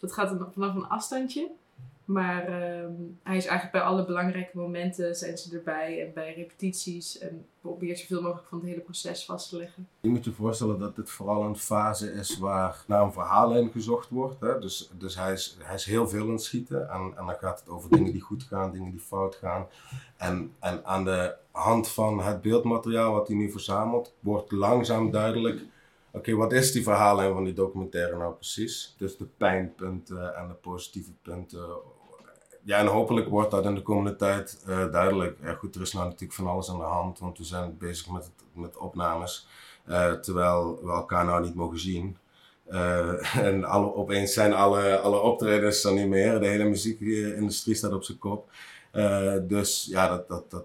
Dat 0.00 0.12
gaat 0.12 0.36
vanaf 0.52 0.74
een 0.74 0.88
afstandje. 0.88 1.50
Maar 2.06 2.48
uh, 2.48 2.86
hij 3.22 3.36
is 3.36 3.46
eigenlijk 3.46 3.72
bij 3.72 3.80
alle 3.80 4.04
belangrijke 4.04 4.56
momenten 4.56 5.14
zijn 5.14 5.38
ze 5.38 5.56
erbij 5.56 6.06
en 6.06 6.12
bij 6.14 6.34
repetities 6.34 7.18
en 7.18 7.46
probeert 7.60 7.98
zoveel 7.98 8.22
mogelijk 8.22 8.48
van 8.48 8.58
het 8.58 8.68
hele 8.68 8.80
proces 8.80 9.24
vast 9.24 9.48
te 9.48 9.56
leggen. 9.56 9.88
Je 10.00 10.08
moet 10.08 10.24
je 10.24 10.32
voorstellen 10.32 10.78
dat 10.78 10.96
dit 10.96 11.10
vooral 11.10 11.42
een 11.42 11.56
fase 11.56 12.12
is 12.12 12.38
waar 12.38 12.84
naar 12.86 13.02
een 13.02 13.12
verhaallijn 13.12 13.70
gezocht 13.70 14.08
wordt. 14.08 14.40
Hè? 14.40 14.58
Dus, 14.58 14.90
dus 14.98 15.16
hij, 15.16 15.32
is, 15.32 15.56
hij 15.62 15.74
is 15.74 15.84
heel 15.84 16.08
veel 16.08 16.22
aan 16.22 16.30
het 16.30 16.42
schieten 16.42 16.90
en, 16.90 17.12
en 17.16 17.26
dan 17.26 17.36
gaat 17.40 17.60
het 17.60 17.68
over 17.68 17.90
dingen 17.90 18.12
die 18.12 18.20
goed 18.20 18.42
gaan, 18.42 18.72
dingen 18.72 18.90
die 18.90 19.00
fout 19.00 19.34
gaan. 19.34 19.66
En, 20.16 20.52
en 20.58 20.84
aan 20.84 21.04
de 21.04 21.34
hand 21.50 21.88
van 21.88 22.20
het 22.20 22.42
beeldmateriaal 22.42 23.12
wat 23.12 23.28
hij 23.28 23.36
nu 23.36 23.50
verzamelt, 23.50 24.14
wordt 24.20 24.52
langzaam 24.52 25.10
duidelijk 25.10 25.60
oké, 26.16 26.34
wat 26.34 26.52
is 26.52 26.72
die 26.72 26.82
verhaallijn 26.82 27.32
van 27.32 27.44
die 27.44 27.52
documentaire 27.52 28.16
nou 28.16 28.34
precies? 28.34 28.94
Dus 28.98 29.16
de 29.16 29.26
pijnpunten 29.36 30.36
en 30.36 30.48
de 30.48 30.54
positieve 30.54 31.12
punten 31.22 31.66
ja, 32.66 32.78
en 32.78 32.86
hopelijk 32.86 33.28
wordt 33.28 33.50
dat 33.50 33.64
in 33.64 33.74
de 33.74 33.82
komende 33.82 34.16
tijd 34.16 34.64
uh, 34.68 34.92
duidelijk. 34.92 35.38
Ja, 35.42 35.54
goed, 35.54 35.74
er 35.74 35.80
is 35.80 35.92
nou 35.92 36.04
natuurlijk 36.04 36.32
van 36.32 36.46
alles 36.46 36.70
aan 36.70 36.78
de 36.78 36.84
hand, 36.84 37.18
want 37.18 37.38
we 37.38 37.44
zijn 37.44 37.78
bezig 37.78 38.10
met, 38.10 38.30
met 38.52 38.76
opnames. 38.76 39.48
Uh, 39.88 40.12
terwijl 40.12 40.80
we 40.82 40.90
elkaar 40.90 41.24
nou 41.24 41.42
niet 41.42 41.54
mogen 41.54 41.78
zien. 41.78 42.16
Uh, 42.68 43.36
en 43.46 43.66
opeens 43.66 44.32
zijn 44.32 44.52
alle, 44.52 44.98
alle 44.98 45.20
optredens 45.20 45.84
er 45.84 45.92
niet 45.92 46.08
meer. 46.08 46.40
De 46.40 46.46
hele 46.46 46.64
muziekindustrie 46.64 47.74
staat 47.74 47.92
op 47.92 48.04
zijn 48.04 48.18
kop. 48.18 48.50
dus 49.42 49.86
ja, 49.90 50.08
dat, 50.08 50.28
dat, 50.28 50.50
dat, 50.50 50.64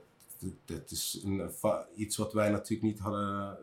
dat 0.66 0.92
is 0.92 1.22
een, 1.26 1.52
iets 1.96 2.18
wat 2.18 2.34
wij 2.34 2.50
natuurlijk 2.50 2.82
niet 2.82 3.00
hadden 3.00 3.58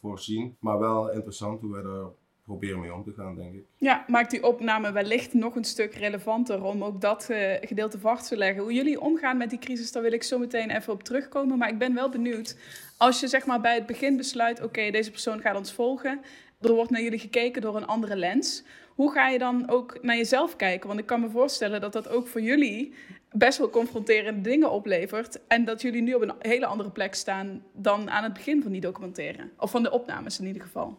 voorzien. 0.00 0.56
Maar 0.58 0.78
wel 0.78 1.10
interessant 1.10 1.60
hoe 1.60 1.72
wij 1.72 1.82
daar 1.82 2.06
proberen 2.44 2.80
mee 2.80 2.94
om 2.94 3.04
te 3.04 3.12
gaan, 3.16 3.36
denk 3.36 3.54
ik. 3.54 3.64
Ja, 3.78 4.04
maakt 4.06 4.30
die 4.30 4.42
opname 4.42 4.92
wellicht 4.92 5.34
nog 5.34 5.56
een 5.56 5.64
stuk 5.64 5.94
relevanter 5.94 6.64
om 6.64 6.84
ook 6.84 7.00
dat 7.00 7.28
uh, 7.30 7.52
gedeelte 7.60 7.98
vast 7.98 8.28
te 8.28 8.36
leggen. 8.36 8.62
Hoe 8.62 8.72
jullie 8.72 9.00
omgaan 9.00 9.36
met 9.36 9.50
die 9.50 9.58
crisis, 9.58 9.92
daar 9.92 10.02
wil 10.02 10.12
ik 10.12 10.22
zo 10.22 10.38
meteen 10.38 10.70
even 10.70 10.92
op 10.92 11.02
terugkomen. 11.02 11.58
Maar 11.58 11.68
ik 11.68 11.78
ben 11.78 11.94
wel 11.94 12.08
benieuwd, 12.08 12.56
als 12.96 13.20
je 13.20 13.28
zeg 13.28 13.46
maar 13.46 13.60
bij 13.60 13.74
het 13.74 13.86
begin 13.86 14.16
besluit, 14.16 14.62
oké, 14.62 14.90
deze 14.90 15.10
persoon 15.10 15.40
gaat 15.40 15.56
ons 15.56 15.72
volgen. 15.72 16.20
Er 16.60 16.74
wordt 16.74 16.90
naar 16.90 17.02
jullie 17.02 17.18
gekeken 17.18 17.62
door 17.62 17.76
een 17.76 17.86
andere 17.86 18.16
lens. 18.16 18.64
Hoe 18.94 19.12
ga 19.12 19.28
je 19.28 19.38
dan 19.38 19.70
ook 19.70 19.98
naar 20.02 20.16
jezelf 20.16 20.56
kijken? 20.56 20.88
Want 20.88 21.00
ik 21.00 21.06
kan 21.06 21.20
me 21.20 21.30
voorstellen 21.30 21.80
dat 21.80 21.92
dat 21.92 22.08
ook 22.08 22.26
voor 22.26 22.40
jullie 22.40 22.94
best 23.32 23.58
wel 23.58 23.70
confronterende 23.70 24.40
dingen 24.40 24.70
oplevert. 24.70 25.40
En 25.46 25.64
dat 25.64 25.82
jullie 25.82 26.02
nu 26.02 26.14
op 26.14 26.22
een 26.22 26.32
hele 26.38 26.66
andere 26.66 26.90
plek 26.90 27.14
staan 27.14 27.64
dan 27.72 28.10
aan 28.10 28.24
het 28.24 28.32
begin 28.32 28.62
van 28.62 28.72
die 28.72 28.80
documentaire. 28.80 29.48
Of 29.58 29.70
van 29.70 29.82
de 29.82 29.90
opnames 29.90 30.38
in 30.38 30.46
ieder 30.46 30.62
geval. 30.62 30.98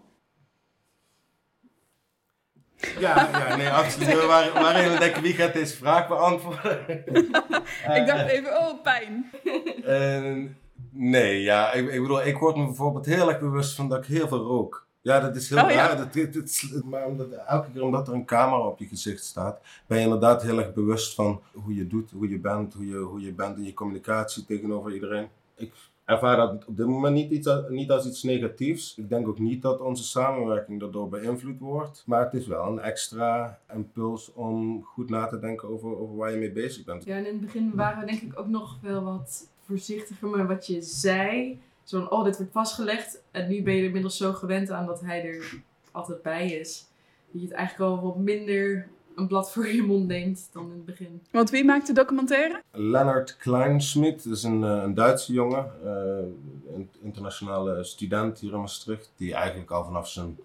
Ja, 2.99 3.29
ja 3.31 3.55
nee, 3.55 3.69
absoluut. 3.81 4.07
We 4.07 4.25
waren, 4.25 4.53
we 4.53 4.59
waren 4.59 4.99
denken, 4.99 5.21
wie 5.21 5.33
gaat 5.33 5.53
deze 5.53 5.75
vraag 5.77 6.07
beantwoorden? 6.07 6.87
ik 7.99 8.03
dacht 8.05 8.27
even, 8.27 8.57
oh, 8.59 8.81
pijn. 8.83 9.25
Uh, 9.87 10.43
nee, 10.91 11.41
ja, 11.41 11.71
ik, 11.73 11.91
ik, 11.91 12.01
bedoel, 12.01 12.25
ik 12.25 12.37
word 12.37 12.55
me 12.55 12.65
bijvoorbeeld 12.65 13.05
heel 13.05 13.29
erg 13.29 13.39
bewust 13.39 13.75
van 13.75 13.89
dat 13.89 13.97
ik 13.97 14.05
heel 14.05 14.27
veel 14.27 14.43
rook. 14.43 14.87
Ja, 15.01 15.19
dat 15.19 15.35
is 15.35 15.49
heel 15.49 15.63
Oh, 15.63 15.69
ja. 15.69 15.75
raar. 15.75 15.97
Dat, 15.97 16.13
dit- 16.13 16.33
dit- 16.33 16.81
maar 16.85 17.05
omdat, 17.05 17.27
elke 17.47 17.71
keer 17.71 17.81
omdat 17.83 18.07
er 18.07 18.13
een 18.13 18.25
camera 18.25 18.67
op 18.67 18.79
je 18.79 18.85
gezicht 18.87 19.23
staat, 19.25 19.59
ben 19.87 19.97
je 19.97 20.03
inderdaad 20.03 20.41
heel 20.41 20.59
erg 20.59 20.73
bewust 20.73 21.13
van 21.13 21.41
hoe 21.53 21.75
je 21.75 21.87
doet, 21.87 22.11
hoe 22.11 22.29
je 22.29 22.39
bent, 22.39 22.73
hoe 22.73 22.87
je, 22.87 22.97
hoe 22.97 23.21
je 23.21 23.31
bent 23.33 23.57
in 23.57 23.63
je 23.63 23.73
communicatie 23.73 24.45
tegenover 24.45 24.93
iedereen. 24.93 25.27
Ik 25.55 25.73
ervaar 26.05 26.37
dat 26.37 26.65
op 26.65 26.77
dit 26.77 26.87
moment 26.87 27.15
niet, 27.15 27.31
iets, 27.31 27.49
niet 27.69 27.91
als 27.91 28.05
iets 28.05 28.23
negatiefs. 28.23 28.97
Ik 28.97 29.09
denk 29.09 29.27
ook 29.27 29.39
niet 29.39 29.61
dat 29.61 29.81
onze 29.81 30.03
samenwerking 30.03 30.79
daardoor 30.79 31.09
beïnvloed 31.09 31.59
wordt. 31.59 32.03
Maar 32.05 32.23
het 32.23 32.33
is 32.33 32.47
wel 32.47 32.67
een 32.67 32.79
extra 32.79 33.59
impuls 33.73 34.33
om 34.33 34.83
goed 34.83 35.09
na 35.09 35.27
te 35.27 35.39
denken 35.39 35.69
over, 35.69 35.97
over 35.97 36.15
waar 36.15 36.31
je 36.31 36.37
mee 36.37 36.51
bezig 36.51 36.85
bent. 36.85 37.05
Ja, 37.05 37.15
en 37.15 37.25
in 37.25 37.33
het 37.33 37.41
begin 37.41 37.71
waren 37.75 37.99
we 37.99 38.05
denk 38.05 38.21
ik 38.21 38.39
ook 38.39 38.47
nog 38.47 38.77
wel 38.81 39.03
wat 39.03 39.49
voorzichtiger 39.59 40.29
met 40.29 40.47
wat 40.47 40.67
je 40.67 40.81
zei. 40.81 41.59
Zo 41.83 41.99
van, 41.99 42.11
oh, 42.11 42.23
dit 42.23 42.37
wordt 42.37 42.51
vastgelegd. 42.51 43.23
En 43.31 43.49
nu 43.49 43.63
ben 43.63 43.73
je 43.73 43.79
er 43.79 43.85
inmiddels 43.85 44.17
zo 44.17 44.33
gewend 44.33 44.69
aan 44.71 44.85
dat 44.85 45.01
hij 45.01 45.25
er 45.25 45.61
altijd 45.91 46.21
bij 46.21 46.51
is. 46.51 46.87
Dat 47.31 47.41
je 47.41 47.47
het 47.47 47.57
eigenlijk 47.57 47.91
al 47.91 48.01
wat 48.01 48.17
minder 48.17 48.87
een 49.15 49.27
blad 49.27 49.51
voor 49.51 49.67
je 49.67 49.83
mond 49.83 50.07
neemt 50.07 50.49
dan 50.51 50.63
in 50.65 50.71
het 50.71 50.85
begin. 50.85 51.21
Want 51.31 51.49
wie 51.49 51.65
maakt 51.65 51.87
de 51.87 51.93
documentaire? 51.93 52.61
Leonard 52.71 53.37
Kleinschmidt 53.37 54.23
dat 54.23 54.33
is 54.33 54.43
een, 54.43 54.63
eh, 54.63 54.81
een 54.83 54.93
Duitse 54.93 55.33
jongen, 55.33 55.71
eh, 55.83 56.73
een 56.75 56.89
internationale 57.01 57.83
student 57.83 58.39
hier 58.39 58.53
in 58.53 58.59
Maastricht, 58.59 59.11
die 59.17 59.33
eigenlijk 59.33 59.71
al 59.71 59.85
vanaf 59.85 60.09
zijn, 60.09 60.37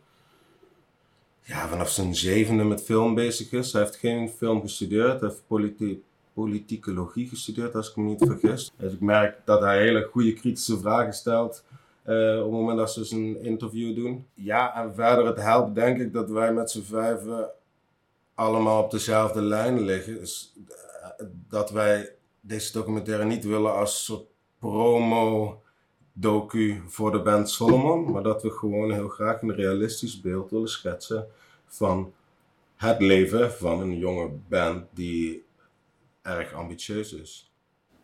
ja, 1.43 1.69
vanaf 1.69 1.91
zijn 1.91 2.15
zevende 2.15 2.65
met 2.65 2.83
film 2.83 3.15
bezig 3.15 3.53
is. 3.53 3.73
Hij 3.73 3.83
heeft 3.83 3.97
geen 3.97 4.29
film 4.29 4.61
gestudeerd, 4.61 5.21
hij 5.21 5.29
heeft 5.29 5.43
politi 5.47 6.03
politicologie 6.33 7.29
gestudeerd, 7.29 7.75
als 7.75 7.91
ik 7.91 7.97
me 7.97 8.03
niet 8.03 8.23
vergis. 8.27 8.71
Dus 8.77 8.93
ik 8.93 9.01
merk 9.01 9.37
dat 9.45 9.61
hij 9.61 9.79
hele 9.81 10.09
goede 10.13 10.33
kritische 10.33 10.79
vragen 10.79 11.13
stelt. 11.13 11.65
eh, 12.03 12.37
op 12.39 12.43
het 12.43 12.51
moment 12.53 12.79
dat 12.79 12.93
ze 12.93 13.17
een 13.17 13.43
interview 13.43 13.95
doen. 13.97 14.27
Ja, 14.35 14.75
en 14.75 14.95
verder 14.95 15.27
het 15.27 15.37
helpt 15.41 15.75
denk 15.75 15.99
ik 16.01 16.13
dat 16.13 16.31
wij 16.31 16.53
met 16.53 16.71
z'n 16.71 16.83
vijven 16.83 17.51
allemaal 18.41 18.83
op 18.83 18.91
dezelfde 18.91 19.43
lijn 19.43 19.81
liggen. 19.81 20.15
Dus, 20.15 20.55
eh, 20.69 21.27
dat 21.49 21.71
wij 21.71 22.13
deze 22.41 22.73
documentaire 22.73 23.25
niet 23.25 23.45
willen 23.45 23.75
als 23.75 24.05
soort 24.05 24.25
promo-docu 24.59 25.63
voor 26.87 27.13
de 27.13 27.23
band 27.23 27.51
Solomon, 27.51 28.11
maar 28.11 28.23
dat 28.23 28.43
we 28.43 28.51
gewoon 28.51 28.93
heel 28.93 29.09
graag 29.09 29.43
een 29.43 29.55
realistisch 29.55 30.21
beeld 30.21 30.51
willen 30.51 30.69
schetsen 30.69 31.27
van 31.67 32.13
het 32.77 33.01
leven 33.01 33.53
van 33.53 33.81
een 33.81 33.99
jonge 33.99 34.29
band 34.49 34.85
die 34.91 35.45
erg 36.23 36.53
ambitieus 36.53 37.13
is. 37.13 37.51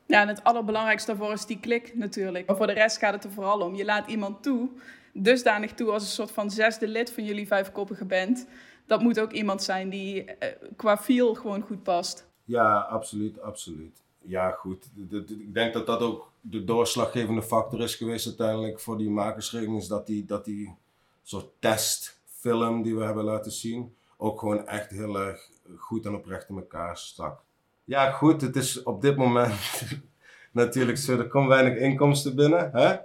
Ja, 0.07 0.21
en 0.21 0.29
het 0.29 0.45
allerbelangrijkste 0.45 1.11
daarvoor 1.11 1.33
is 1.33 1.47
die 1.47 1.61
klik 1.61 1.95
natuurlijk. 1.95 2.47
Maar 2.47 2.57
voor 2.57 2.67
de 2.67 2.73
rest 2.73 2.99
gaat 2.99 3.15
het 3.15 3.25
er 3.25 3.31
vooral 3.31 3.61
om. 3.61 3.75
Je 3.75 3.85
laat 3.85 4.09
iemand 4.09 4.43
toe, 4.43 4.69
dusdanig 5.13 5.73
toe 5.73 5.91
als 5.91 6.03
een 6.03 6.09
soort 6.09 6.31
van 6.31 6.51
zesde 6.51 6.89
lid 6.89 7.13
van 7.13 7.25
jullie 7.25 7.47
vijfkoppige 7.47 8.05
band. 8.05 8.47
Dat 8.87 9.03
moet 9.03 9.21
ook 9.21 9.33
iemand 9.33 9.63
zijn 9.63 9.89
die 9.89 10.25
eh, 10.25 10.69
qua 10.77 10.97
feel 10.99 11.35
gewoon 11.35 11.63
goed 11.63 11.83
past. 11.83 12.29
Ja, 12.45 12.79
absoluut, 12.79 13.41
absoluut. 13.41 14.03
Ja, 14.23 14.51
goed. 14.51 14.91
Ik 15.11 15.55
denk 15.55 15.73
dat 15.73 15.87
dat 15.87 16.01
ook 16.01 16.31
de 16.41 16.65
doorslaggevende 16.65 17.43
factor 17.43 17.81
is 17.81 17.95
geweest 17.95 18.27
uiteindelijk 18.27 18.81
voor 18.81 18.99
die 18.99 19.11
makersregeling. 19.11 19.79
Is 19.79 19.89
dat 19.89 20.07
die, 20.07 20.25
dat 20.25 20.45
die 20.45 20.75
soort 21.23 21.49
testfilm 21.59 22.83
die 22.83 22.97
we 22.97 23.05
hebben 23.05 23.25
laten 23.25 23.53
zien 23.53 23.95
ook 24.17 24.39
gewoon 24.39 24.67
echt 24.67 24.91
heel 24.91 25.19
erg 25.19 25.51
goed 25.77 26.07
en 26.07 26.15
oprecht 26.15 26.49
in 26.49 26.57
elkaar 26.57 26.97
stak. 26.97 27.41
Ja, 27.85 28.11
goed. 28.11 28.41
Het 28.41 28.57
is 28.57 28.83
op 28.83 29.01
dit 29.01 29.17
moment 29.17 29.83
natuurlijk 30.53 30.99
zo. 30.99 31.19
Er 31.19 31.29
komt 31.29 31.49
weinig 31.49 31.79
inkomsten 31.79 32.37
binnen, 32.37 32.71
hè? 32.73 32.97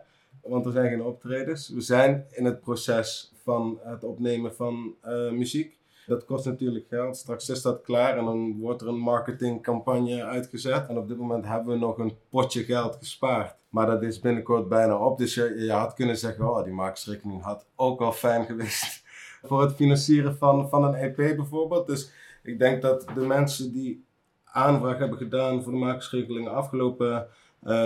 Want 0.44 0.66
er 0.66 0.72
zijn 0.72 0.90
geen 0.90 1.04
optredens. 1.04 1.70
We 1.70 1.82
zijn 1.82 2.26
in 2.32 2.46
het 2.46 2.62
proces 2.62 3.34
van 3.44 3.80
het 3.84 4.04
opnemen 4.04 4.56
van 4.56 4.96
eh, 5.02 5.32
muziek. 5.32 5.80
Dat 6.08 6.26
kost 6.26 6.46
natuurlijk 6.46 6.88
geld. 6.88 7.18
Straks 7.18 7.50
is 7.50 7.62
dat 7.62 7.82
klaar 7.82 8.18
en 8.18 8.26
dan 8.26 8.60
wordt 8.60 8.82
er 8.82 8.88
een 8.88 9.00
marketingcampagne 9.00 10.24
uitgezet. 10.24 10.88
En 10.88 10.98
op 10.98 11.08
dit 11.08 11.18
moment 11.18 11.46
hebben 11.46 11.74
we 11.74 11.80
nog 11.80 11.98
een 11.98 12.18
potje 12.30 12.64
geld 12.64 12.96
gespaard. 12.96 13.56
Maar 13.70 13.86
dat 13.86 14.04
is 14.04 14.20
binnenkort 14.20 14.70
bijna 14.70 14.98
op. 14.98 15.18
Dus 15.18 15.34
je, 15.34 15.72
had 15.72 15.94
kunnen 15.94 16.18
zeggen, 16.18 16.50
oh, 16.50 16.64
die 16.64 16.74
makersrekening 16.74 17.42
had 17.42 17.66
ook 17.76 18.00
wel 18.00 18.12
fijn 18.12 18.46
geweest. 18.46 19.04
Voor 19.48 19.62
het 19.62 19.76
financieren 19.76 20.38
van, 20.38 20.70
van 20.70 20.84
een 20.84 20.94
EP 20.94 21.16
bijvoorbeeld. 21.16 21.88
Dus 21.88 22.12
ik 22.44 22.60
denk 22.60 22.82
dat 22.82 23.06
de 23.14 23.26
mensen 23.26 23.72
die 23.72 24.06
aanvraag 24.44 24.98
hebben 24.98 25.18
gedaan 25.18 25.64
voor 25.64 25.72
de 25.72 25.78
makersregeling 25.78 26.48
afgelopen 26.48 27.28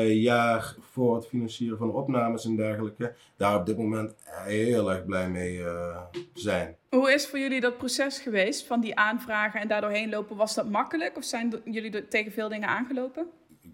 jaar 0.08 0.76
voor 0.80 1.16
het 1.16 1.28
financieren 1.28 1.78
van 1.78 1.92
opnames 1.92 2.46
en 2.46 2.56
dergelijke, 2.56 3.14
daar 3.38 3.60
op 3.60 3.66
dit 3.66 3.78
moment 3.78 4.16
heel 4.28 4.92
erg 4.92 5.06
blij 5.06 5.30
mee 5.30 5.64
eh, 5.64 5.98
zijn. 6.34 6.76
Hoe 6.90 7.14
is 7.14 7.28
voor 7.28 7.40
jullie 7.40 7.62
dat 7.62 7.78
proces 7.78 8.20
geweest 8.20 8.66
van 8.66 8.82
die 8.82 8.96
aanvragen 8.96 9.60
en 9.60 9.68
daardoorheen 9.68 10.10
lopen? 10.10 10.36
Was 10.38 10.56
dat 10.56 10.70
makkelijk 10.70 11.18
of 11.18 11.24
zijn 11.24 11.54
jullie 11.64 11.92
er 11.92 12.08
tegen 12.08 12.32
veel 12.32 12.50
dingen 12.50 12.68
aangelopen? 12.68 13.28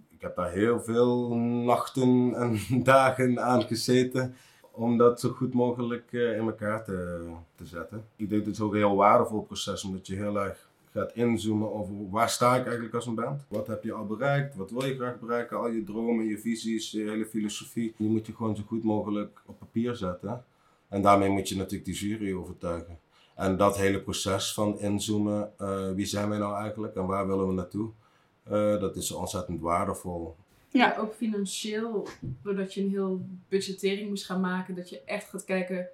Ik 0.10 0.22
heb 0.22 0.36
daar 0.36 0.52
heel 0.52 0.80
veel 0.80 1.36
nachten 1.36 2.34
en 2.36 2.60
dagen 2.84 3.42
aan 3.42 3.64
gezeten 3.64 4.36
om 4.72 4.98
dat 4.98 5.20
zo 5.20 5.30
goed 5.30 5.54
mogelijk 5.54 6.14
eh, 6.14 6.38
in 6.38 6.46
elkaar 6.46 6.84
te, 6.84 7.28
te 7.56 7.66
zetten. 7.66 8.06
Ik 8.16 8.30
denk 8.30 8.46
dat 8.46 8.56
het 8.56 8.64
ook 8.64 8.72
een 8.72 8.78
heel 8.78 8.96
waardevol 8.96 9.42
proces 9.42 9.84
omdat 9.84 10.08
je 10.08 10.16
heel 10.16 10.40
erg 10.40 10.70
gaat 10.92 11.14
inzoomen 11.14 11.74
over 11.74 12.10
waar 12.10 12.30
sta 12.30 12.56
ik 12.56 12.64
eigenlijk 12.64 12.94
als 12.96 13.06
een 13.06 13.16
band? 13.16 13.46
Wat 13.48 13.68
heb 13.68 13.84
je 13.84 13.94
al 13.94 14.06
bereikt? 14.06 14.56
Wat 14.56 14.72
wil 14.72 14.86
je 14.86 14.96
graag 14.96 15.20
bereiken? 15.20 15.58
Al 15.58 15.70
je 15.70 15.84
dromen, 15.84 16.26
je 16.26 16.38
visies, 16.38 16.92
je 16.92 17.10
hele 17.10 17.26
filosofie. 17.26 17.94
Die 17.98 18.10
moet 18.10 18.26
je 18.26 18.34
gewoon 18.36 18.56
zo 18.56 18.64
goed 18.68 18.84
mogelijk 18.84 19.42
op 19.46 19.60
papier 19.60 19.96
zetten. 19.96 20.44
En 20.88 21.02
daarmee 21.02 21.30
moet 21.30 21.50
je 21.50 21.56
natuurlijk 21.56 21.86
die 21.86 21.96
jury 21.96 22.34
overtuigen. 22.34 23.00
En 23.36 23.58
dat 23.58 23.78
hele 23.78 24.02
proces 24.02 24.54
van 24.54 24.80
inzoomen, 24.80 25.52
eh, 25.58 25.92
wie 25.92 26.06
zijn 26.06 26.30
wij 26.30 26.38
nou 26.38 26.56
eigenlijk 26.62 26.96
en 26.96 27.06
waar 27.06 27.28
willen 27.28 27.48
we 27.48 27.54
naartoe? 27.54 27.90
Eh, 28.44 28.80
dat 28.80 28.96
is 28.96 29.12
ontzettend 29.12 29.62
waardevol. 29.62 30.36
Ja. 30.70 30.96
Ook 30.98 31.14
financieel, 31.14 32.08
doordat 32.44 32.74
je 32.74 32.82
een 32.82 32.90
heel 32.90 33.26
budgettering 33.50 34.10
moest 34.10 34.26
gaan 34.26 34.42
maken, 34.42 34.76
dat 34.76 34.90
je 34.90 35.02
echt 35.06 35.30
gaat 35.30 35.46
kijken, 35.46 35.88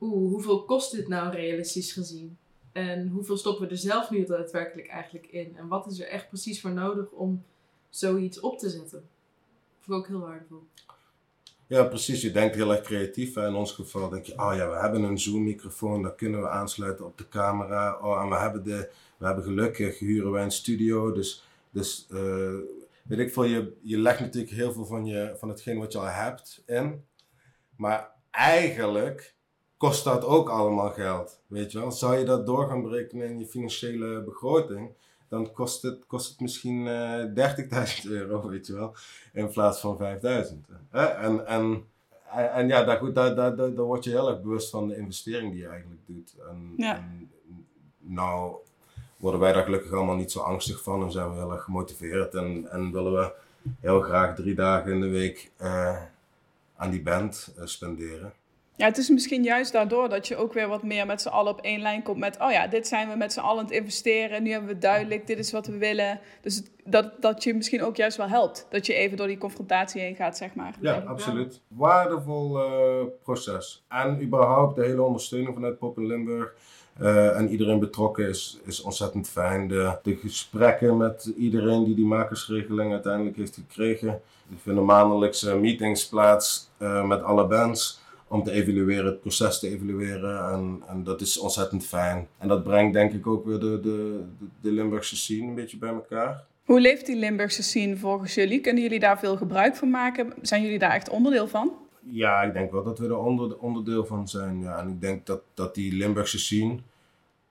oeh, 0.00 0.30
hoeveel 0.30 0.64
kost 0.64 0.92
dit 0.92 1.08
nou 1.08 1.30
realistisch 1.30 1.92
gezien? 1.92 2.36
En 2.74 3.08
hoeveel 3.08 3.36
stoppen 3.36 3.66
we 3.66 3.70
er 3.70 3.78
zelf 3.78 4.10
nu 4.10 4.24
daadwerkelijk 4.24 4.88
eigenlijk 4.88 5.26
in? 5.26 5.56
En 5.56 5.68
wat 5.68 5.86
is 5.86 6.00
er 6.00 6.08
echt 6.08 6.28
precies 6.28 6.60
voor 6.60 6.72
nodig 6.72 7.10
om 7.10 7.44
zoiets 7.88 8.40
op 8.40 8.58
te 8.58 8.68
zetten? 8.68 9.08
Vond 9.80 9.86
ik 9.86 9.92
ook 9.92 10.06
heel 10.06 10.26
waardevol. 10.26 10.62
Ja, 11.66 11.84
precies. 11.84 12.22
Je 12.22 12.30
denkt 12.30 12.54
heel 12.54 12.72
erg 12.72 12.80
creatief. 12.80 13.34
hè. 13.34 13.46
In 13.46 13.54
ons 13.54 13.72
geval 13.72 14.08
denk 14.08 14.24
je, 14.24 14.32
oh 14.32 14.54
ja, 14.56 14.70
we 14.70 14.76
hebben 14.76 15.02
een 15.02 15.18
Zoom-microfoon, 15.18 16.02
dat 16.02 16.14
kunnen 16.14 16.40
we 16.40 16.48
aansluiten 16.48 17.04
op 17.04 17.18
de 17.18 17.28
camera. 17.28 17.98
Oh, 18.02 18.22
en 18.22 18.28
we 18.28 18.36
hebben, 18.36 18.64
de, 18.64 18.90
we 19.16 19.26
hebben 19.26 19.44
gelukkig, 19.44 19.98
huren 19.98 20.30
wij 20.30 20.42
een 20.42 20.50
studio. 20.50 21.12
Dus, 21.12 21.44
dus 21.70 22.06
eh, 22.10 22.54
weet 23.02 23.18
ik 23.18 23.32
veel, 23.32 23.44
je, 23.44 23.76
je 23.82 23.98
legt 23.98 24.20
natuurlijk 24.20 24.54
heel 24.54 24.72
veel 24.72 24.84
van, 24.86 25.04
je, 25.04 25.34
van 25.36 25.48
hetgeen 25.48 25.78
wat 25.78 25.92
je 25.92 25.98
al 25.98 26.04
hebt 26.04 26.62
in. 26.66 27.04
Maar 27.76 28.10
eigenlijk 28.30 29.34
kost 29.76 30.04
dat 30.04 30.24
ook 30.24 30.48
allemaal 30.48 30.90
geld. 30.90 31.40
Weet 31.46 31.72
je 31.72 31.78
wel? 31.78 31.92
Zou 31.92 32.16
je 32.16 32.24
dat 32.24 32.46
door 32.46 32.68
gaan 32.68 32.82
berekenen 32.82 33.28
in 33.28 33.38
je 33.38 33.46
financiële 33.46 34.22
begroting, 34.22 34.90
dan 35.28 35.52
kost 35.52 35.82
het, 35.82 36.06
kost 36.06 36.30
het 36.30 36.40
misschien 36.40 36.88
eh 36.88 37.54
30.000 38.04 38.10
euro, 38.10 38.48
weet 38.48 38.66
je 38.66 38.74
wel, 38.74 38.94
in 39.32 39.48
plaats 39.48 39.80
van 39.80 39.98
5.000. 39.98 40.00
Hè? 40.90 41.04
En, 41.04 41.46
en, 41.46 41.84
en, 42.30 42.52
en 42.52 42.68
ja, 42.68 42.84
daar, 42.84 42.98
goed, 42.98 43.14
daar, 43.14 43.34
daar, 43.34 43.56
daar, 43.56 43.74
daar 43.74 43.84
word 43.84 44.04
je 44.04 44.10
heel 44.10 44.28
erg 44.28 44.42
bewust 44.42 44.70
van 44.70 44.88
de 44.88 44.96
investering 44.96 45.52
die 45.52 45.60
je 45.60 45.68
eigenlijk 45.68 46.00
doet. 46.06 46.34
En, 46.48 46.72
Ja. 46.76 46.96
en 46.96 47.30
nou 47.98 48.54
worden 49.16 49.40
wij 49.40 49.52
daar 49.52 49.64
gelukkig 49.64 49.92
allemaal 49.92 50.16
niet 50.16 50.32
zo 50.32 50.40
angstig 50.40 50.82
van 50.82 51.02
en 51.02 51.12
zijn 51.12 51.30
we 51.30 51.36
heel 51.36 51.52
erg 51.52 51.62
gemotiveerd 51.64 52.34
en, 52.34 52.70
en 52.70 52.92
willen 52.92 53.12
we 53.12 53.32
heel 53.80 54.00
graag 54.00 54.34
drie 54.34 54.54
dagen 54.54 54.92
in 54.92 55.00
de 55.00 55.08
week 55.08 55.50
eh, 55.56 56.02
aan 56.76 56.90
die 56.90 57.02
band 57.02 57.54
eh, 57.56 57.64
spenderen. 57.66 58.32
Ja, 58.76 58.86
het 58.86 58.98
is 58.98 59.08
misschien 59.08 59.42
juist 59.42 59.72
daardoor 59.72 60.08
dat 60.08 60.28
je 60.28 60.36
ook 60.36 60.52
weer 60.52 60.68
wat 60.68 60.82
meer 60.82 61.06
met 61.06 61.22
z'n 61.22 61.28
allen 61.28 61.52
op 61.52 61.60
één 61.60 61.80
lijn 61.80 62.02
komt 62.02 62.18
met, 62.18 62.40
oh 62.40 62.50
ja, 62.50 62.66
dit 62.66 62.86
zijn 62.88 63.08
we 63.08 63.16
met 63.16 63.32
z'n 63.32 63.40
allen 63.40 63.58
aan 63.58 63.64
het 63.64 63.74
investeren, 63.74 64.42
nu 64.42 64.50
hebben 64.50 64.68
we 64.68 64.78
duidelijk, 64.78 65.26
dit 65.26 65.38
is 65.38 65.52
wat 65.52 65.66
we 65.66 65.78
willen. 65.78 66.20
Dus 66.40 66.56
het- 66.56 66.70
dat, 66.84 67.10
dat 67.20 67.42
je 67.44 67.54
misschien 67.54 67.82
ook 67.82 67.96
juist 67.96 68.16
wel 68.16 68.28
helpt, 68.28 68.66
dat 68.70 68.86
je 68.86 68.94
even 68.94 69.16
door 69.16 69.26
die 69.26 69.38
confrontatie 69.38 70.00
heen 70.00 70.14
gaat, 70.14 70.36
zeg 70.36 70.54
maar. 70.54 70.74
Ja, 70.80 71.02
absoluut. 71.06 71.60
Waardevol 71.68 72.58
eh, 72.58 73.04
proces. 73.22 73.84
En 73.88 74.22
überhaupt 74.22 74.76
de 74.76 74.84
hele 74.84 75.02
ondersteuning 75.02 75.54
vanuit 75.54 75.78
Pop 75.78 75.98
in 75.98 76.06
Limburg. 76.06 76.54
eh, 77.00 77.36
en 77.38 77.48
iedereen 77.48 77.78
betrokken 77.78 78.28
is, 78.28 78.58
is 78.64 78.82
ontzettend 78.82 79.28
fijn. 79.28 79.68
De, 79.68 79.98
de 80.02 80.16
gesprekken 80.16 80.96
met 80.96 81.32
iedereen 81.36 81.84
die 81.84 81.94
die 81.94 82.04
makersregeling 82.06 82.92
uiteindelijk 82.92 83.36
heeft 83.36 83.54
gekregen. 83.54 84.08
Er 84.08 84.56
vinden 84.62 84.84
maandelijkse 84.84 85.56
meetings 85.56 86.08
plaats 86.08 86.70
eh, 86.78 87.04
met 87.04 87.22
alle 87.22 87.46
bands. 87.46 88.02
Om 88.34 88.42
te 88.42 88.50
evalueren, 88.50 89.04
het 89.04 89.20
proces 89.20 89.58
te 89.58 89.68
evalueren. 89.68 90.52
En, 90.52 90.82
en 90.88 91.04
dat 91.04 91.20
is 91.20 91.38
ontzettend 91.38 91.86
fijn. 91.86 92.28
En 92.38 92.48
dat 92.48 92.64
brengt 92.64 92.92
denk 92.92 93.12
ik 93.12 93.26
ook 93.26 93.44
weer 93.46 93.58
de, 93.58 93.80
de, 93.80 94.24
de 94.60 94.70
Limburgse 94.72 95.16
scene 95.16 95.46
een 95.46 95.54
beetje 95.54 95.76
bij 95.76 95.92
elkaar. 95.92 96.44
Hoe 96.64 96.80
leeft 96.80 97.06
die 97.06 97.16
Limburgse 97.16 97.62
scene 97.62 97.96
volgens 97.96 98.34
jullie? 98.34 98.60
Kunnen 98.60 98.82
jullie 98.82 99.00
daar 99.00 99.18
veel 99.18 99.36
gebruik 99.36 99.76
van 99.76 99.90
maken? 99.90 100.32
Zijn 100.42 100.62
jullie 100.62 100.78
daar 100.78 100.90
echt 100.94 101.08
onderdeel 101.08 101.48
van? 101.48 101.72
Ja, 102.00 102.42
ik 102.42 102.52
denk 102.52 102.70
wel 102.70 102.82
dat 102.82 102.98
we 102.98 103.06
er 103.06 103.18
onder, 103.18 103.58
onderdeel 103.58 104.06
van 104.06 104.28
zijn. 104.28 104.60
Ja. 104.60 104.78
En 104.78 104.88
ik 104.88 105.00
denk 105.00 105.26
dat, 105.26 105.40
dat 105.54 105.74
die 105.74 105.92
Limburgse 105.92 106.38
scene, 106.38 106.76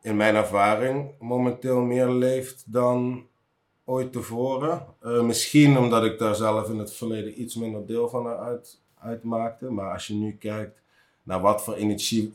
in 0.01 0.15
mijn 0.15 0.35
ervaring, 0.35 1.11
momenteel 1.19 1.81
meer 1.81 2.09
leeft 2.09 2.63
dan 2.65 3.25
ooit 3.85 4.11
tevoren. 4.11 4.85
Uh, 5.03 5.21
misschien 5.21 5.77
omdat 5.77 6.03
ik 6.03 6.19
daar 6.19 6.35
zelf 6.35 6.69
in 6.69 6.77
het 6.77 6.93
verleden 6.93 7.41
iets 7.41 7.55
minder 7.55 7.85
deel 7.85 8.09
van 8.09 8.27
uit, 8.27 8.81
uitmaakte. 9.03 9.71
Maar 9.71 9.93
als 9.93 10.07
je 10.07 10.13
nu 10.13 10.31
kijkt 10.31 10.81
naar 11.23 11.41
wat 11.41 11.63
voor 11.63 11.77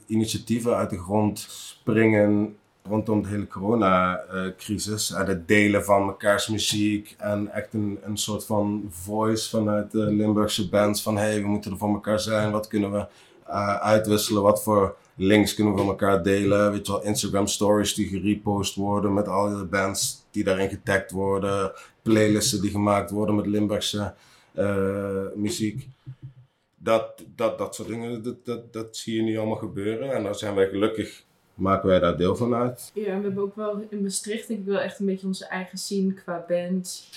initiatieven 0.07 0.77
uit 0.77 0.91
de 0.91 0.99
grond 0.99 1.39
springen 1.49 2.57
rondom 2.89 3.23
de 3.23 3.29
hele 3.29 3.47
coronacrisis. 3.47 5.09
Het 5.09 5.49
delen 5.49 5.85
van 5.85 6.07
mekaars 6.07 6.49
muziek. 6.49 7.15
En 7.19 7.53
echt 7.53 7.75
een, 7.75 7.99
een 8.03 8.17
soort 8.17 8.45
van 8.45 8.87
voice 8.91 9.49
vanuit 9.49 9.91
de 9.91 10.05
Limburgse 10.05 10.69
bands. 10.69 11.03
Van 11.03 11.17
hey, 11.17 11.41
we 11.41 11.49
moeten 11.49 11.71
er 11.71 11.79
voor 11.79 11.93
elkaar 11.93 12.21
zijn. 12.21 12.51
Wat 12.51 12.67
kunnen 12.67 12.93
we 12.93 13.07
uh, 13.49 13.77
uitwisselen? 13.77 14.43
Wat 14.43 14.63
voor 14.63 14.97
links 15.15 15.55
kunnen 15.55 15.73
we 15.73 15.79
van 15.79 15.89
elkaar 15.89 16.23
delen? 16.23 16.71
Weet 16.73 16.87
je 16.87 16.93
wel, 16.93 17.03
Instagram 17.03 17.47
stories 17.47 17.95
die 17.95 18.09
gerepost 18.09 18.75
worden 18.75 19.15
met 19.15 19.29
al 19.29 19.57
die 19.57 19.65
bands 19.65 20.27
die 20.31 20.45
daarin 20.45 20.69
getagd 20.69 21.11
worden. 21.11 21.73
Playlisten 22.03 22.61
die 22.61 22.71
gemaakt 22.71 23.11
worden 23.11 23.35
met 23.35 23.47
Limburgse 23.47 24.15
uh, 24.55 25.23
muziek. 25.35 25.89
Dat, 26.79 27.25
dat, 27.35 27.59
dat 27.59 27.75
soort 27.75 27.89
dingen, 27.89 28.23
dat, 28.23 28.45
dat, 28.45 28.73
dat 28.73 28.97
zie 28.97 29.17
je 29.17 29.23
nu 29.23 29.39
allemaal 29.39 29.57
gebeuren. 29.57 30.13
En 30.13 30.23
daar 30.23 30.35
zijn 30.35 30.55
wij 30.55 30.69
gelukkig 30.69 31.27
maken 31.59 31.89
wij 31.89 31.99
daar 31.99 32.17
deel 32.17 32.37
van 32.37 32.55
uit. 32.55 32.91
Ja, 32.95 33.07
en 33.07 33.19
we 33.19 33.25
hebben 33.25 33.43
ook 33.43 33.57
wel 33.57 33.87
in 33.89 34.03
Maastricht 34.03 34.49
denk 34.49 34.61
ik 34.61 34.67
wel 34.67 34.81
echt 34.81 34.99
een 34.99 35.07
beetje 35.07 35.27
onze 35.27 35.47
eigen 35.47 35.79
scene 35.79 36.13
qua 36.13 36.45
band. 36.49 37.09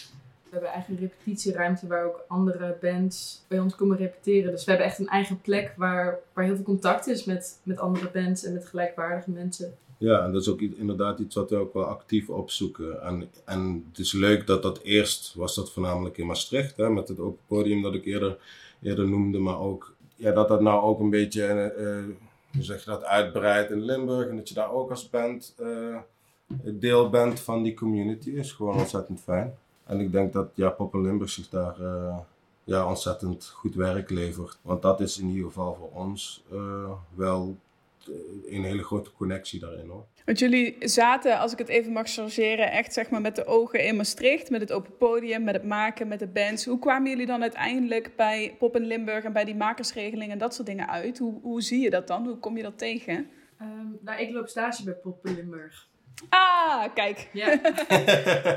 We 0.43 0.49
hebben 0.57 0.69
eigen 0.69 0.97
repetitieruimte 0.97 1.87
waar 1.87 2.05
ook 2.05 2.23
andere 2.27 2.77
bands 2.81 3.43
bij 3.47 3.59
ons 3.59 3.75
komen 3.75 3.97
repeteren. 3.97 4.51
Dus 4.51 4.63
we 4.63 4.69
hebben 4.71 4.89
echt 4.89 4.99
een 4.99 5.07
eigen 5.07 5.41
plek 5.41 5.73
waar, 5.77 6.19
waar 6.33 6.45
heel 6.45 6.55
veel 6.55 6.63
contact 6.63 7.07
is 7.07 7.25
met, 7.25 7.59
met 7.63 7.79
andere 7.79 8.09
bands 8.13 8.43
en 8.43 8.53
met 8.53 8.65
gelijkwaardige 8.65 9.31
mensen. 9.31 9.73
Ja, 9.97 10.23
en 10.23 10.31
dat 10.31 10.41
is 10.41 10.47
ook 10.47 10.61
inderdaad 10.61 11.19
iets 11.19 11.35
wat 11.35 11.49
we 11.49 11.55
ook 11.55 11.73
wel 11.73 11.85
actief 11.85 12.29
opzoeken. 12.29 13.01
En, 13.01 13.29
en 13.45 13.85
het 13.89 13.99
is 13.99 14.11
leuk 14.11 14.47
dat 14.47 14.61
dat 14.61 14.81
eerst 14.81 15.33
was 15.35 15.55
dat 15.55 15.71
voornamelijk 15.71 16.17
in 16.17 16.25
Maastricht, 16.25 16.77
hè, 16.77 16.89
met 16.89 17.07
het 17.07 17.19
open 17.19 17.43
podium 17.47 17.81
dat 17.81 17.93
ik 17.93 18.05
eerder, 18.05 18.37
eerder 18.81 19.07
noemde, 19.07 19.39
maar 19.39 19.59
ook 19.59 19.95
ja, 20.15 20.31
dat 20.31 20.47
dat 20.47 20.61
nou 20.61 20.81
ook 20.81 20.99
een 20.99 21.09
beetje... 21.09 21.73
Uh, 21.77 22.15
hoe 22.53 22.63
zeg 22.63 22.83
dat, 22.83 23.03
uitbreidt 23.03 23.71
in 23.71 23.81
Limburg. 23.81 24.27
En 24.29 24.35
dat 24.35 24.47
je 24.47 24.53
daar 24.53 24.71
ook 24.71 24.89
als 24.89 25.09
band 25.09 25.55
uh, 25.59 25.97
deel 26.63 27.09
bent 27.09 27.39
van 27.39 27.63
die 27.63 27.73
community 27.73 28.29
is 28.29 28.51
gewoon 28.51 28.77
ontzettend 28.77 29.21
fijn. 29.21 29.53
En 29.85 29.99
ik 29.99 30.11
denk 30.11 30.33
dat 30.33 30.49
ja, 30.53 30.69
Pop 30.69 30.93
Limburg 30.93 31.29
zich 31.29 31.49
daar 31.49 31.75
ja, 32.63 32.87
ontzettend 32.87 33.47
goed 33.47 33.75
werk 33.75 34.09
levert. 34.09 34.57
Want 34.61 34.81
dat 34.81 34.99
is 34.99 35.19
in 35.19 35.29
ieder 35.29 35.45
geval 35.45 35.75
voor 35.75 36.01
ons 36.01 36.43
wel 37.13 37.55
een 38.45 38.63
hele 38.63 38.83
grote 38.83 39.11
connectie 39.11 39.59
daarin 39.59 39.87
hoor. 39.87 40.05
Want 40.25 40.39
jullie 40.39 40.75
zaten, 40.79 41.39
als 41.39 41.51
ik 41.51 41.57
het 41.57 41.67
even 41.67 41.91
mag 41.91 42.09
chargeren, 42.09 42.71
echt 42.71 42.93
zeg 42.93 43.09
maar 43.09 43.21
met 43.21 43.35
de 43.35 43.45
ogen 43.45 43.83
in 43.83 43.95
Maastricht, 43.95 44.49
met 44.49 44.61
het 44.61 44.71
open 44.71 44.97
podium, 44.97 45.43
met 45.43 45.55
het 45.55 45.63
maken, 45.63 46.07
met 46.07 46.19
de 46.19 46.27
bands. 46.27 46.65
Hoe 46.65 46.79
kwamen 46.79 47.09
jullie 47.09 47.25
dan 47.25 47.41
uiteindelijk 47.41 48.15
bij 48.15 48.55
Pop 48.59 48.75
in 48.75 48.85
Limburg 48.85 49.23
en 49.23 49.33
bij 49.33 49.45
die 49.45 49.55
makersregeling 49.55 50.31
en 50.31 50.37
dat 50.37 50.55
soort 50.55 50.67
dingen 50.67 50.89
uit? 50.89 51.17
Hoe, 51.17 51.41
hoe 51.41 51.61
zie 51.61 51.79
je 51.79 51.89
dat 51.89 52.07
dan? 52.07 52.27
Hoe 52.27 52.37
kom 52.37 52.57
je 52.57 52.63
dat 52.63 52.77
tegen? 52.77 53.29
Um, 53.61 53.99
nou, 54.01 54.21
ik 54.21 54.31
loop 54.31 54.47
stage 54.47 54.83
bij 54.83 54.93
Pop 54.93 55.25
in 55.25 55.35
Limburg. 55.35 55.89
Ah, 56.29 56.83
kijk. 56.93 57.29
Ja. 57.33 57.53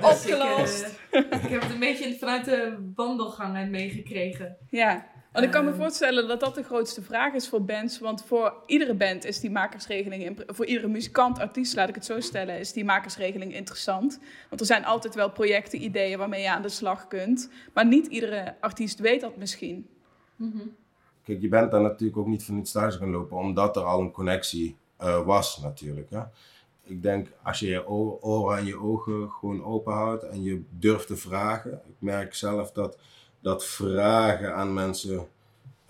Opgelost. 0.01 0.83
Dus 1.11 1.23
ik, 1.23 1.35
uh, 1.35 1.45
ik, 1.45 1.51
heb 1.51 1.63
het 1.63 1.73
een 1.73 1.79
beetje 1.79 2.19
vanuit 2.19 2.45
de 2.45 2.91
wandelgangen 2.95 3.71
meegekregen. 3.71 4.57
Ja. 4.71 5.07
Want 5.35 5.47
ik 5.47 5.53
kan 5.53 5.65
me 5.65 5.71
ehm. 5.71 5.81
voorstellen 5.81 6.29
dat 6.29 6.41
dat 6.41 6.55
de 6.55 6.63
grootste 6.63 7.03
vraag 7.03 7.35
is 7.35 7.49
voor 7.49 7.65
bands. 7.65 7.99
Want 7.99 8.25
voor 8.25 8.55
iedere 8.67 8.95
band 8.95 9.25
is 9.25 9.41
die 9.41 9.51
makersregeling, 9.51 10.43
voor 10.47 10.67
iedere 10.67 10.89
muzikant, 10.89 11.39
artiest, 11.39 11.77
laat 11.77 11.89
ik 11.89 11.95
het 11.95 12.05
zo 12.05 12.21
stellen, 12.21 12.59
is 12.59 12.73
die 12.73 12.85
makersregeling 12.85 13.55
interessant. 13.55 14.21
Want 14.49 14.61
er 14.61 14.67
zijn 14.67 14.85
altijd 14.85 15.15
wel 15.15 15.31
projecten, 15.31 15.83
ideeën 15.83 16.19
waarmee 16.19 16.43
je 16.43 16.51
aan 16.51 16.63
de 16.63 16.69
slag 16.69 17.09
kunt. 17.09 17.51
Maar 17.73 17.87
niet 17.87 18.07
iedere 18.07 18.55
artiest 18.61 18.99
weet 18.99 19.21
dat 19.21 19.37
misschien. 19.37 19.87
Mm 20.37 20.77
Kijk, 21.25 21.41
je 21.41 21.49
bent 21.49 21.71
daar 21.71 21.81
natuurlijk 21.81 22.19
ook 22.19 22.27
niet 22.27 22.45
van 22.45 22.57
het 22.57 22.69
stage 22.69 22.99
gaan 22.99 23.11
lopen, 23.11 23.37
omdat 23.37 23.77
er 23.77 23.83
al 23.83 24.01
een 24.01 24.11
connectie 24.11 24.77
uh, 25.01 25.27
was 25.27 25.61
natuurlijk. 25.61 26.11
Hè? 26.11 26.21
Ik 26.85 27.03
denk, 27.03 27.29
als 27.43 27.59
je 27.59 27.67
je 27.67 27.89
oren 27.89 28.59
en 28.59 28.67
je 28.67 28.81
ogen 28.81 29.31
gewoon 29.31 29.65
open 29.65 29.93
houdt 29.93 30.23
en 30.23 30.43
je 30.43 30.63
durft 30.71 31.07
te 31.07 31.17
vragen. 31.17 31.73
Ik 31.73 31.97
merk 31.99 32.35
zelf 32.35 32.73
dat 32.73 32.99
dat 33.45 33.65
vragen 33.65 34.55
aan 34.55 34.75
mensen 34.75 35.29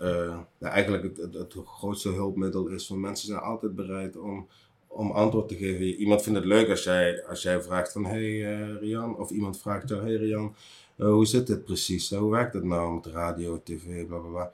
uh, 0.00 0.36
eigenlijk 0.60 1.02
het, 1.02 1.34
het, 1.34 1.54
grootste 1.64 2.08
hulpmiddel 2.08 2.66
is. 2.66 2.88
Want 2.88 3.00
mensen 3.00 3.26
zijn 3.26 3.40
altijd 3.40 3.74
bereid 3.74 4.16
om, 4.16 4.48
om 4.86 5.10
antwoord 5.10 5.48
te 5.48 5.56
geven. 5.56 5.84
Iemand 5.84 6.22
vindt 6.22 6.38
het 6.38 6.48
leuk 6.48 6.68
als 6.68 6.84
jij, 6.84 7.24
als 7.24 7.42
jij 7.42 7.62
vraagt 7.62 7.92
van 7.92 8.04
hey 8.04 8.22
uh, 8.22 8.80
Rian, 8.80 9.16
of 9.16 9.30
iemand 9.30 9.60
vraagt 9.60 9.88
jou 9.88 10.02
hey 10.02 10.14
Rian, 10.14 10.54
uh, 10.96 11.06
hoe 11.06 11.26
zit 11.26 11.46
dit 11.46 11.64
precies? 11.64 12.10
hoe 12.10 12.30
werkt 12.30 12.54
het 12.54 12.64
nou 12.64 12.94
met 12.94 13.06
radio, 13.06 13.62
tv, 13.62 14.06
bla 14.06 14.18
bla 14.18 14.30
bla. 14.30 14.52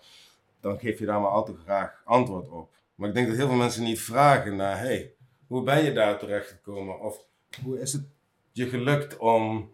Dan 0.60 0.78
geef 0.78 0.98
je 0.98 1.06
daar 1.06 1.20
maar 1.20 1.30
altijd 1.30 1.56
graag 1.64 2.02
antwoord 2.04 2.48
op. 2.48 2.70
Maar 2.94 3.08
ik 3.08 3.14
denk 3.14 3.26
dat 3.26 3.36
heel 3.36 3.48
veel 3.48 3.56
mensen 3.56 3.82
niet 3.82 4.00
vragen 4.00 4.56
naar 4.56 4.78
hey, 4.78 5.12
hoe 5.46 5.62
ben 5.62 5.84
je 5.84 5.92
daar 5.92 6.18
terecht 6.18 6.48
gekomen? 6.48 7.00
Of 7.00 7.24
hoe 7.64 7.80
is 7.80 7.92
het 7.92 8.04
je 8.52 8.68
gelukt 8.68 9.16
om, 9.16 9.70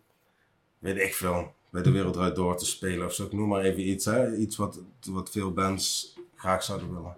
weet 0.79 0.97
ik 0.97 1.15
veel, 1.15 1.55
bij 1.77 1.85
de 1.85 1.91
wereld 1.91 2.37
door 2.37 2.57
te 2.57 2.67
spelen 2.67 3.07
of 3.07 3.13
zo. 3.13 3.25
Ik 3.25 3.33
noem 3.33 3.49
maar 3.49 3.63
even 3.63 3.89
iets, 3.89 4.05
hè? 4.05 4.37
iets 4.37 4.57
wat, 4.57 4.81
wat 5.11 5.31
veel 5.31 5.53
bands 5.53 6.17
graag 6.35 6.63
zouden 6.63 6.95
willen. 6.95 7.17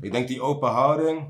Ik 0.00 0.12
denk 0.12 0.28
die 0.28 0.42
open 0.42 0.68
houding, 0.68 1.28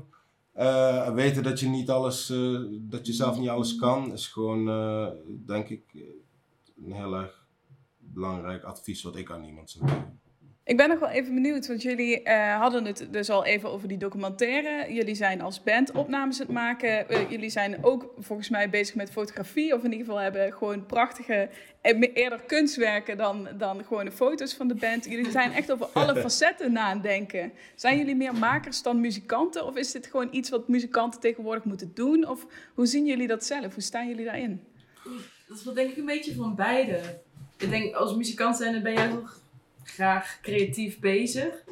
uh, 0.57 1.13
weten 1.13 1.43
dat 1.43 1.59
je 1.59 1.67
niet 1.67 1.89
alles, 1.89 2.29
uh, 2.29 2.59
dat 2.71 3.05
je 3.07 3.13
zelf 3.13 3.39
niet 3.39 3.49
alles 3.49 3.75
kan, 3.75 4.13
is 4.13 4.27
gewoon, 4.27 4.67
uh, 4.67 5.07
denk 5.45 5.69
ik, 5.69 5.83
een 6.85 6.91
heel 6.91 7.15
erg 7.15 7.45
belangrijk 7.97 8.63
advies 8.63 9.01
wat 9.01 9.15
ik 9.15 9.31
aan 9.31 9.43
iemand 9.43 9.69
zou 9.69 9.87
geven. 9.87 10.19
Ik 10.63 10.77
ben 10.77 10.89
nog 10.89 10.99
wel 10.99 11.09
even 11.09 11.33
benieuwd, 11.33 11.67
want 11.67 11.81
jullie 11.81 12.21
uh, 12.23 12.59
hadden 12.59 12.85
het 12.85 13.07
dus 13.11 13.29
al 13.29 13.45
even 13.45 13.69
over 13.69 13.87
die 13.87 13.97
documentaire. 13.97 14.93
Jullie 14.93 15.15
zijn 15.15 15.41
als 15.41 15.63
band 15.63 15.91
opnames 15.91 16.39
aan 16.39 16.45
het 16.45 16.55
maken. 16.55 17.05
Uh, 17.11 17.29
jullie 17.29 17.49
zijn 17.49 17.83
ook 17.83 18.13
volgens 18.17 18.49
mij 18.49 18.69
bezig 18.69 18.95
met 18.95 19.11
fotografie, 19.11 19.75
of 19.75 19.83
in 19.83 19.91
ieder 19.91 20.05
geval 20.05 20.21
hebben 20.21 20.53
gewoon 20.53 20.85
prachtige, 20.85 21.49
eerder 22.13 22.41
kunstwerken 22.41 23.17
dan, 23.17 23.47
dan 23.57 23.83
gewoon 23.83 24.05
de 24.05 24.11
foto's 24.11 24.53
van 24.53 24.67
de 24.67 24.75
band. 24.75 25.05
Jullie 25.05 25.31
zijn 25.31 25.51
echt 25.51 25.71
over 25.71 25.85
alle 25.85 26.15
facetten 26.25 26.71
na 26.71 26.93
het 26.93 27.03
denken. 27.03 27.51
Zijn 27.75 27.97
jullie 27.97 28.15
meer 28.15 28.35
makers 28.35 28.81
dan 28.81 28.99
muzikanten, 28.99 29.65
of 29.65 29.75
is 29.75 29.91
dit 29.91 30.07
gewoon 30.07 30.27
iets 30.31 30.49
wat 30.49 30.67
muzikanten 30.67 31.19
tegenwoordig 31.19 31.63
moeten 31.63 31.91
doen? 31.93 32.27
Of 32.27 32.45
hoe 32.73 32.85
zien 32.85 33.05
jullie 33.05 33.27
dat 33.27 33.45
zelf? 33.45 33.73
Hoe 33.73 33.83
staan 33.83 34.07
jullie 34.07 34.25
daarin? 34.25 34.63
Dat 35.47 35.57
is 35.57 35.63
wel 35.63 35.73
denk 35.73 35.89
ik 35.91 35.97
een 35.97 36.05
beetje 36.05 36.35
van 36.35 36.55
beide. 36.55 36.99
Ik 37.57 37.69
denk, 37.69 37.95
als 37.95 38.15
muzikant 38.15 38.57
zijn, 38.57 38.73
dan 38.73 38.83
ben 38.83 38.93
jij 38.93 39.09
toch 39.09 39.39
graag 39.93 40.39
creatief 40.41 40.99
bezig. 40.99 41.63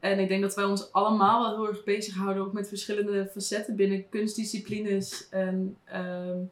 En 0.00 0.18
ik 0.18 0.28
denk 0.28 0.42
dat 0.42 0.54
wij 0.54 0.64
ons 0.64 0.92
allemaal 0.92 1.42
wel 1.42 1.54
heel 1.56 1.68
erg 1.68 1.84
bezighouden 1.84 2.42
ook 2.42 2.52
met 2.52 2.68
verschillende 2.68 3.30
facetten 3.32 3.76
binnen 3.76 4.08
kunstdisciplines. 4.08 5.28
En 5.30 5.76
um, 5.94 6.50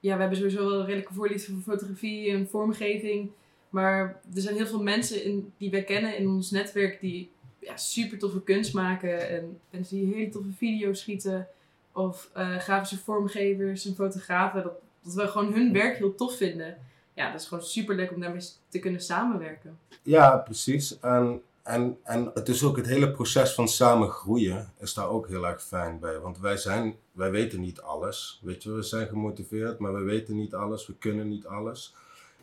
ja, 0.00 0.14
we 0.14 0.20
hebben 0.20 0.36
sowieso 0.36 0.68
wel 0.68 0.78
een 0.78 0.86
redelijke 0.86 1.14
voorliefde 1.14 1.52
voor 1.52 1.62
fotografie 1.62 2.30
en 2.30 2.48
vormgeving. 2.48 3.30
Maar 3.70 4.20
er 4.34 4.40
zijn 4.40 4.54
heel 4.54 4.66
veel 4.66 4.82
mensen 4.82 5.24
in, 5.24 5.52
die 5.56 5.70
wij 5.70 5.84
kennen 5.84 6.16
in 6.16 6.28
ons 6.28 6.50
netwerk 6.50 7.00
die 7.00 7.30
ja, 7.58 7.76
super 7.76 8.18
toffe 8.18 8.42
kunst 8.42 8.74
maken. 8.74 9.28
En 9.28 9.58
mensen 9.70 9.96
die 9.96 10.14
hele 10.14 10.30
toffe 10.30 10.52
video's 10.52 11.00
schieten. 11.00 11.48
Of 11.92 12.30
uh, 12.36 12.56
grafische 12.56 12.98
vormgevers 12.98 13.86
en 13.86 13.94
fotografen. 13.94 14.62
Dat, 14.62 14.72
dat 15.02 15.14
we 15.14 15.28
gewoon 15.28 15.52
hun 15.52 15.72
werk 15.72 15.96
heel 15.96 16.14
tof 16.14 16.36
vinden 16.36 16.76
ja, 17.14 17.30
dat 17.30 17.40
is 17.40 17.46
gewoon 17.46 17.64
super 17.64 17.94
leuk 17.94 18.12
om 18.12 18.20
daarmee 18.20 18.42
te 18.68 18.78
kunnen 18.78 19.00
samenwerken. 19.00 19.78
Ja, 20.02 20.36
precies. 20.36 20.98
En, 21.00 21.42
en, 21.62 21.98
en 22.02 22.30
het 22.34 22.48
is 22.48 22.64
ook 22.64 22.76
het 22.76 22.86
hele 22.86 23.10
proces 23.10 23.54
van 23.54 23.68
samen 23.68 24.08
groeien 24.08 24.72
is 24.78 24.94
daar 24.94 25.08
ook 25.08 25.28
heel 25.28 25.46
erg 25.46 25.62
fijn 25.62 25.98
bij. 25.98 26.18
Want 26.18 26.38
wij, 26.38 26.56
zijn, 26.56 26.96
wij 27.12 27.30
weten 27.30 27.60
niet 27.60 27.80
alles. 27.80 28.40
Weet 28.42 28.62
je, 28.62 28.72
we 28.72 28.82
zijn 28.82 29.08
gemotiveerd, 29.08 29.78
maar 29.78 29.94
we 29.94 30.02
weten 30.02 30.36
niet 30.36 30.54
alles. 30.54 30.86
We 30.86 30.94
kunnen 30.94 31.28
niet 31.28 31.46
alles. 31.46 31.94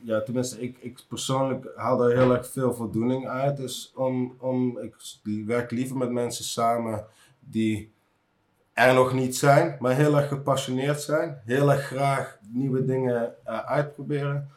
Ja, 0.04 0.22
tenminste, 0.22 0.62
ik, 0.62 0.78
ik 0.80 1.04
persoonlijk 1.08 1.72
haal 1.76 1.98
daar 1.98 2.12
heel 2.12 2.34
erg 2.34 2.48
veel 2.48 2.74
voldoening 2.74 3.28
uit. 3.28 3.58
Dus 3.58 3.92
om, 3.96 4.36
om, 4.40 4.80
ik 4.80 4.96
werk 5.46 5.72
liever 5.72 5.98
met 5.98 6.12
mensen 6.12 6.46
samen 6.46 7.06
die 7.40 7.92
er 8.74 8.94
nog 8.94 9.14
niet 9.14 9.38
zijn, 9.38 9.78
maar 9.80 9.96
heel 9.96 10.18
erg 10.18 10.28
gepassioneerd 10.28 11.02
zijn. 11.02 11.42
Heel 11.46 11.72
erg 11.72 11.86
graag 11.86 12.38
nieuwe 12.48 12.86
dingen 12.86 13.36
uh, 13.48 13.60
uitproberen 13.66 14.52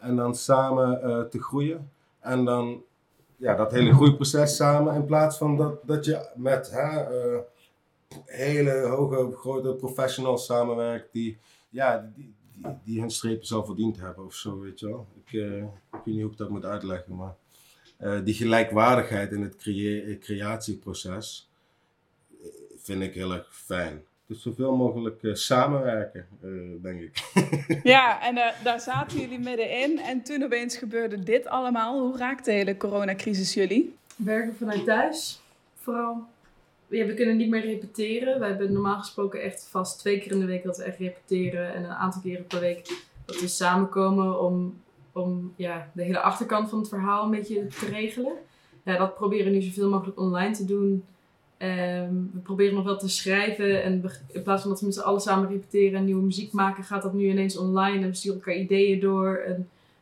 en 0.00 0.16
dan 0.16 0.34
samen 0.34 1.00
uh, 1.04 1.22
te 1.22 1.42
groeien. 1.42 1.90
En 2.20 2.44
dan 2.44 2.82
ja, 3.36 3.54
dat 3.54 3.72
hele 3.72 3.94
groeiproces 3.94 4.56
samen. 4.56 4.94
In 4.94 5.04
plaats 5.04 5.36
van 5.36 5.56
dat, 5.56 5.86
dat 5.86 6.04
je 6.04 6.30
met 6.34 6.70
hè, 6.70 7.18
uh, 7.32 7.38
hele 8.24 8.86
hoge, 8.86 9.36
grote 9.36 9.74
professionals 9.74 10.46
samenwerkt 10.46 11.08
die, 11.12 11.38
ja, 11.70 12.10
die, 12.14 12.34
die, 12.52 12.66
die 12.84 13.00
hun 13.00 13.10
strepen 13.10 13.46
zal 13.46 13.64
verdiend 13.64 14.00
hebben 14.00 14.24
of 14.24 14.34
zo, 14.34 14.60
weet 14.60 14.80
je 14.80 14.86
wel. 14.86 15.06
Ik, 15.24 15.32
uh, 15.32 15.56
ik 15.56 15.66
weet 15.90 16.04
niet 16.04 16.22
hoe 16.22 16.30
ik 16.30 16.36
dat 16.36 16.50
moet 16.50 16.64
uitleggen, 16.64 17.16
maar 17.16 17.34
die 18.24 18.34
gelijkwaardigheid 18.34 19.32
in 19.32 19.42
het 19.42 19.56
crea 19.56 20.18
creatieproces 20.18 21.50
vind 22.76 23.02
ik 23.02 23.14
heel 23.14 23.32
erg 23.32 23.56
fijn. 23.56 24.04
Dus 24.30 24.42
zoveel 24.42 24.76
mogelijk 24.76 25.22
uh, 25.22 25.34
samenwerken, 25.34 26.26
uh, 26.44 26.82
denk 26.82 27.00
ik. 27.00 27.22
ja, 27.94 28.22
en 28.22 28.36
uh, 28.36 28.46
daar 28.64 28.80
zaten 28.80 29.18
jullie 29.18 29.38
middenin. 29.38 29.98
En 29.98 30.22
toen 30.22 30.44
opeens 30.44 30.76
gebeurde 30.76 31.22
dit 31.22 31.46
allemaal. 31.46 32.00
Hoe 32.00 32.18
raakte 32.18 32.50
de 32.50 32.56
hele 32.56 32.76
coronacrisis 32.76 33.54
jullie? 33.54 33.96
Werken 34.16 34.54
vanuit 34.54 34.84
thuis, 34.84 35.40
vooral. 35.74 36.24
Ja, 36.88 37.06
we 37.06 37.14
kunnen 37.14 37.36
niet 37.36 37.48
meer 37.48 37.64
repeteren. 37.64 38.40
We 38.40 38.46
hebben 38.46 38.72
normaal 38.72 38.98
gesproken 38.98 39.42
echt 39.42 39.68
vast 39.70 39.98
twee 39.98 40.20
keer 40.20 40.32
in 40.32 40.40
de 40.40 40.46
week 40.46 40.62
dat 40.62 40.76
we 40.76 40.82
echt 40.82 40.98
repeteren. 40.98 41.74
En 41.74 41.84
een 41.84 41.90
aantal 41.90 42.20
keren 42.20 42.46
per 42.46 42.60
week 42.60 43.04
dat 43.24 43.40
we 43.40 43.48
samenkomen 43.48 44.40
om, 44.40 44.80
om 45.12 45.52
ja, 45.56 45.90
de 45.92 46.02
hele 46.02 46.20
achterkant 46.20 46.68
van 46.68 46.78
het 46.78 46.88
verhaal 46.88 47.24
een 47.24 47.30
beetje 47.30 47.66
te 47.66 47.86
regelen. 47.86 48.32
Ja, 48.82 48.96
dat 48.96 49.14
proberen 49.14 49.44
we 49.44 49.58
nu 49.58 49.62
zoveel 49.62 49.90
mogelijk 49.90 50.20
online 50.20 50.54
te 50.54 50.64
doen. 50.64 51.04
Um, 51.62 52.30
we 52.32 52.40
proberen 52.42 52.74
nog 52.74 52.84
wel 52.84 52.98
te 52.98 53.08
schrijven 53.08 53.82
en 53.82 54.04
in 54.32 54.42
plaats 54.42 54.62
van 54.62 54.70
dat 54.70 54.80
we 54.80 54.86
met 54.86 54.94
z'n 54.94 55.00
allen 55.00 55.20
samen 55.20 55.48
repeteren 55.48 55.98
en 55.98 56.04
nieuwe 56.04 56.22
muziek 56.22 56.52
maken, 56.52 56.84
gaat 56.84 57.02
dat 57.02 57.12
nu 57.12 57.28
ineens 57.28 57.56
online 57.56 58.02
en 58.02 58.08
we 58.08 58.14
sturen 58.14 58.38
elkaar 58.38 58.56
ideeën 58.56 59.00
door. 59.00 59.44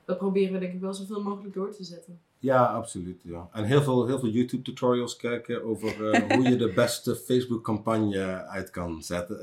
Dat 0.09 0.18
proberen 0.18 0.53
we 0.53 0.59
denk 0.59 0.73
ik 0.73 0.81
wel 0.81 0.94
zoveel 0.94 1.23
mogelijk 1.23 1.55
door 1.55 1.71
te 1.71 1.85
zetten. 1.85 2.21
Ja, 2.38 2.64
absoluut. 2.64 3.21
Ja. 3.25 3.49
En 3.53 3.64
heel 3.64 3.83
veel, 3.83 4.07
heel 4.07 4.18
veel 4.18 4.29
YouTube 4.29 4.62
tutorials 4.62 5.16
kijken 5.16 5.64
over 5.64 6.14
uh, 6.14 6.23
hoe 6.37 6.49
je 6.49 6.57
de 6.57 6.73
beste 6.73 7.16
Facebook 7.16 7.64
campagne 7.64 8.47
uit 8.47 8.71
kan 8.71 9.03
zetten. 9.03 9.38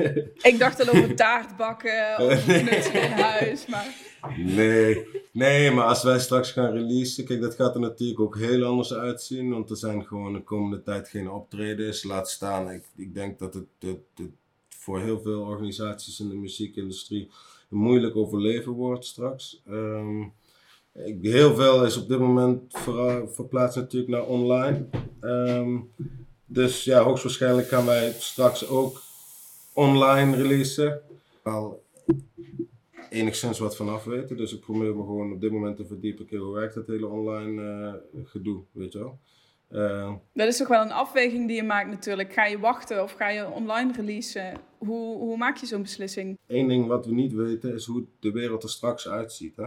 ik 0.50 0.56
dacht 0.58 0.88
al 0.88 0.94
over 0.94 1.14
taart 1.14 1.56
bakken 1.56 2.16
of 2.30 2.44
knutselen 2.44 3.02
in 3.02 3.10
huis, 3.10 3.66
maar... 3.66 3.94
Nee, 4.36 5.06
nee, 5.32 5.70
maar 5.70 5.84
als 5.84 6.02
wij 6.02 6.18
straks 6.18 6.52
gaan 6.52 6.72
releasen, 6.72 7.24
kijk, 7.24 7.40
dat 7.40 7.54
gaat 7.54 7.74
er 7.74 7.80
natuurlijk 7.80 8.20
ook 8.20 8.36
heel 8.36 8.64
anders 8.64 8.94
uitzien. 8.94 9.50
Want 9.50 9.70
er 9.70 9.76
zijn 9.76 10.06
gewoon 10.06 10.32
de 10.32 10.42
komende 10.42 10.82
tijd 10.82 11.08
geen 11.08 11.30
optredens. 11.30 12.02
Laat 12.02 12.30
staan, 12.30 12.70
ik, 12.70 12.84
ik 12.96 13.14
denk 13.14 13.38
dat 13.38 13.54
het, 13.54 13.68
het, 13.78 14.00
het 14.14 14.32
voor 14.86 15.00
heel 15.00 15.20
veel 15.20 15.40
organisaties 15.40 16.20
in 16.20 16.28
de 16.28 16.34
muziekindustrie 16.34 17.30
een 17.70 17.78
moeilijk 17.78 18.16
overleven 18.16 18.72
wordt 18.72 19.04
straks. 19.04 19.62
Um, 19.68 20.32
heel 21.20 21.54
veel 21.54 21.84
is 21.84 21.96
op 21.96 22.08
dit 22.08 22.18
moment 22.18 22.74
verplaatst 23.26 23.76
natuurlijk 23.76 24.10
naar 24.12 24.26
online. 24.26 24.86
Um, 25.20 25.90
dus 26.44 26.84
ja, 26.84 27.02
hoogstwaarschijnlijk 27.02 27.68
gaan 27.68 27.86
wij 27.86 28.12
straks 28.12 28.68
ook 28.68 29.02
online 29.72 30.36
releasen. 30.36 31.00
Wel 31.42 31.82
enigszins 33.10 33.58
wat 33.58 33.76
vanaf 33.76 34.04
weten. 34.04 34.36
Dus 34.36 34.52
ik 34.52 34.60
probeer 34.60 34.96
me 34.96 35.02
gewoon 35.02 35.32
op 35.32 35.40
dit 35.40 35.52
moment 35.52 35.76
te 35.76 35.86
verdiepen. 35.86 36.38
hoe 36.38 36.54
werkt 36.54 36.74
dat 36.74 36.86
hele 36.86 37.06
online 37.06 37.62
uh, 37.62 38.24
gedoe, 38.24 38.62
weet 38.72 38.92
je 38.92 38.98
wel. 38.98 39.18
Uh, 39.70 40.12
dat 40.32 40.46
is 40.46 40.56
toch 40.56 40.68
wel 40.68 40.82
een 40.82 40.92
afweging 40.92 41.46
die 41.46 41.56
je 41.56 41.62
maakt 41.62 41.88
natuurlijk. 41.88 42.32
Ga 42.32 42.44
je 42.44 42.58
wachten 42.58 43.02
of 43.02 43.12
ga 43.12 43.28
je 43.28 43.50
online 43.50 43.92
releasen? 43.92 44.54
Hoe, 44.78 45.16
hoe 45.18 45.36
maak 45.36 45.56
je 45.56 45.66
zo'n 45.66 45.82
beslissing? 45.82 46.38
Eén 46.46 46.68
ding 46.68 46.86
wat 46.86 47.06
we 47.06 47.12
niet 47.12 47.32
weten 47.32 47.74
is 47.74 47.86
hoe 47.86 48.04
de 48.20 48.30
wereld 48.30 48.62
er 48.62 48.68
straks 48.68 49.08
uitziet. 49.08 49.56
Hè? 49.56 49.66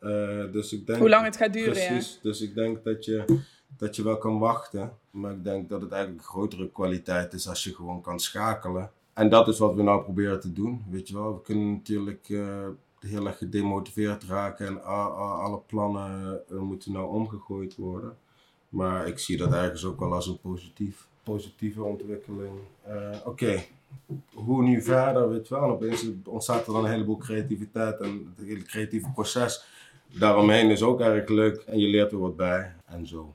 Uh, 0.00 0.52
dus 0.52 0.72
ik 0.72 0.86
denk, 0.86 0.98
hoe 0.98 1.08
lang 1.08 1.24
het 1.24 1.36
gaat 1.36 1.52
duren, 1.52 1.72
Precies, 1.72 2.14
ja. 2.14 2.18
dus 2.22 2.40
ik 2.40 2.54
denk 2.54 2.84
dat 2.84 3.04
je, 3.04 3.40
dat 3.76 3.96
je 3.96 4.02
wel 4.02 4.18
kan 4.18 4.38
wachten. 4.38 4.92
Maar 5.10 5.32
ik 5.32 5.44
denk 5.44 5.68
dat 5.68 5.80
het 5.80 5.92
eigenlijk 5.92 6.22
een 6.22 6.28
grotere 6.28 6.70
kwaliteit 6.70 7.32
is 7.32 7.48
als 7.48 7.64
je 7.64 7.74
gewoon 7.74 8.00
kan 8.00 8.20
schakelen. 8.20 8.90
En 9.12 9.28
dat 9.28 9.48
is 9.48 9.58
wat 9.58 9.74
we 9.74 9.82
nou 9.82 10.02
proberen 10.02 10.40
te 10.40 10.52
doen, 10.52 10.84
weet 10.90 11.08
je 11.08 11.14
wel. 11.14 11.34
We 11.34 11.42
kunnen 11.42 11.72
natuurlijk 11.72 12.28
uh, 12.28 12.66
heel 12.98 13.26
erg 13.26 13.38
gedemotiveerd 13.38 14.24
raken 14.24 14.66
en 14.66 14.84
alle 14.84 15.60
plannen 15.66 16.40
moeten 16.48 16.92
nou 16.92 17.08
omgegooid 17.08 17.76
worden. 17.76 18.16
Maar 18.74 19.06
ik 19.06 19.18
zie 19.18 19.36
dat 19.36 19.52
ergens 19.52 19.84
ook 19.84 20.00
wel 20.00 20.12
als 20.12 20.26
een 20.26 20.40
positief, 20.40 21.06
positieve 21.22 21.82
ontwikkeling. 21.82 22.58
Uh, 22.88 23.08
Oké, 23.24 23.28
okay. 23.28 23.68
hoe 24.34 24.62
nu 24.62 24.82
verder, 24.82 25.28
weet 25.28 25.48
je 25.48 25.54
wel. 25.54 25.62
En 25.62 25.70
opeens 25.70 26.06
ontstaat 26.24 26.66
er 26.66 26.72
dan 26.72 26.84
een 26.84 26.90
heleboel 26.90 27.16
creativiteit 27.16 28.00
en 28.00 28.34
het 28.36 28.46
hele 28.46 28.62
creatieve 28.62 29.10
proces 29.14 29.64
daaromheen 30.18 30.70
is 30.70 30.82
ook 30.82 31.00
erg 31.00 31.28
leuk. 31.28 31.56
En 31.56 31.78
je 31.78 31.88
leert 31.88 32.12
er 32.12 32.18
wat 32.18 32.36
bij 32.36 32.72
en 32.86 33.06
zo. 33.06 33.34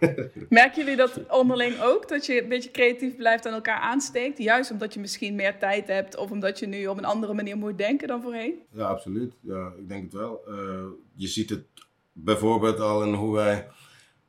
Merken 0.48 0.82
jullie 0.82 0.96
dat 0.96 1.20
onderling 1.28 1.80
ook? 1.80 2.08
Dat 2.08 2.26
je 2.26 2.42
een 2.42 2.48
beetje 2.48 2.70
creatief 2.70 3.16
blijft 3.16 3.46
en 3.46 3.52
elkaar 3.52 3.78
aansteekt? 3.78 4.38
Juist 4.38 4.70
omdat 4.70 4.94
je 4.94 5.00
misschien 5.00 5.34
meer 5.34 5.58
tijd 5.58 5.86
hebt 5.86 6.16
of 6.16 6.30
omdat 6.30 6.58
je 6.58 6.66
nu 6.66 6.86
op 6.86 6.98
een 6.98 7.04
andere 7.04 7.34
manier 7.34 7.56
moet 7.56 7.78
denken 7.78 8.08
dan 8.08 8.22
voorheen? 8.22 8.54
Ja, 8.70 8.84
absoluut. 8.84 9.34
Ja, 9.40 9.72
ik 9.78 9.88
denk 9.88 10.02
het 10.02 10.12
wel. 10.12 10.42
Uh, 10.48 10.54
je 11.14 11.26
ziet 11.26 11.50
het 11.50 11.64
bijvoorbeeld 12.12 12.80
al 12.80 13.02
in 13.02 13.14
hoe 13.14 13.34
wij 13.34 13.68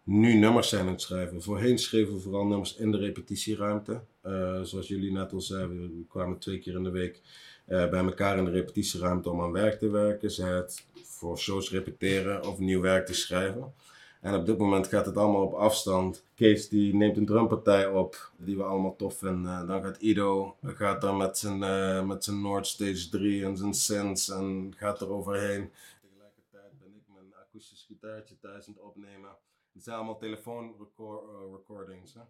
nu 0.03 0.33
nummers 0.33 0.69
zijn 0.69 0.85
aan 0.85 0.91
het 0.91 1.01
schrijven. 1.01 1.41
Voorheen 1.41 1.77
schreven 1.77 2.13
we 2.13 2.19
vooral 2.19 2.45
nummers 2.45 2.75
in 2.75 2.91
de 2.91 2.97
repetitieruimte. 2.97 4.01
Uh, 4.25 4.61
zoals 4.61 4.87
jullie 4.87 5.11
net 5.11 5.33
al 5.33 5.41
zeiden, 5.41 5.81
we 5.81 6.05
kwamen 6.07 6.37
twee 6.37 6.59
keer 6.59 6.75
in 6.75 6.83
de 6.83 6.89
week 6.89 7.21
uh, 7.67 7.89
bij 7.89 8.03
elkaar 8.03 8.37
in 8.37 8.45
de 8.45 8.51
repetitieruimte 8.51 9.29
om 9.29 9.41
aan 9.41 9.51
werk 9.51 9.79
te 9.79 9.89
werken. 9.89 10.31
Zij 10.31 10.51
het 10.51 10.85
voor 11.03 11.37
shows 11.37 11.71
repeteren 11.71 12.47
of 12.47 12.59
nieuw 12.59 12.81
werk 12.81 13.05
te 13.05 13.13
schrijven. 13.13 13.73
En 14.21 14.35
op 14.35 14.45
dit 14.45 14.57
moment 14.57 14.87
gaat 14.87 15.05
het 15.05 15.17
allemaal 15.17 15.41
op 15.41 15.53
afstand. 15.53 16.23
Kees 16.35 16.69
die 16.69 16.95
neemt 16.95 17.17
een 17.17 17.25
drumpartij 17.25 17.87
op 17.87 18.31
die 18.37 18.57
we 18.57 18.63
allemaal 18.63 18.95
tof 18.95 19.17
vinden. 19.17 19.67
Dan 19.67 19.81
gaat 19.83 19.97
Ido 19.97 20.55
gaat 20.63 21.01
dan 21.01 21.17
met 21.17 21.37
zijn, 21.37 21.61
uh, 21.61 22.05
met 22.05 22.23
zijn 22.23 22.41
Nord 22.41 22.67
Stage 22.67 23.09
3 23.09 23.45
en 23.45 23.57
zijn 23.57 23.73
synths 23.73 24.29
en 24.29 24.73
gaat 24.77 25.01
er 25.01 25.09
overheen. 25.09 25.71
Tegelijkertijd 26.01 26.79
ben 26.79 26.93
ik 26.95 27.13
mijn 27.13 27.33
akoestisch 27.33 27.85
gitaartje 27.87 28.35
thuis 28.39 28.65
het 28.65 28.79
opnemen. 28.79 29.29
Het 29.73 29.83
zijn 29.83 29.95
allemaal 29.95 30.17
telefoonrecordings. 30.17 32.15
Uh, 32.15 32.21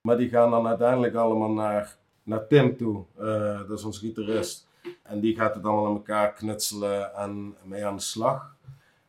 maar 0.00 0.16
die 0.16 0.28
gaan 0.28 0.50
dan 0.50 0.66
uiteindelijk 0.66 1.14
allemaal 1.14 1.50
naar, 1.50 1.96
naar 2.22 2.46
Tim 2.46 2.76
toe. 2.76 3.04
Uh, 3.18 3.68
dat 3.68 3.78
is 3.78 3.84
onze 3.84 4.00
gitarist. 4.00 4.68
En 5.02 5.20
die 5.20 5.34
gaat 5.34 5.54
het 5.54 5.64
allemaal 5.64 5.86
in 5.86 5.96
elkaar 5.96 6.32
knutselen 6.32 7.14
en 7.14 7.56
mee 7.62 7.86
aan 7.86 7.96
de 7.96 8.02
slag. 8.02 8.56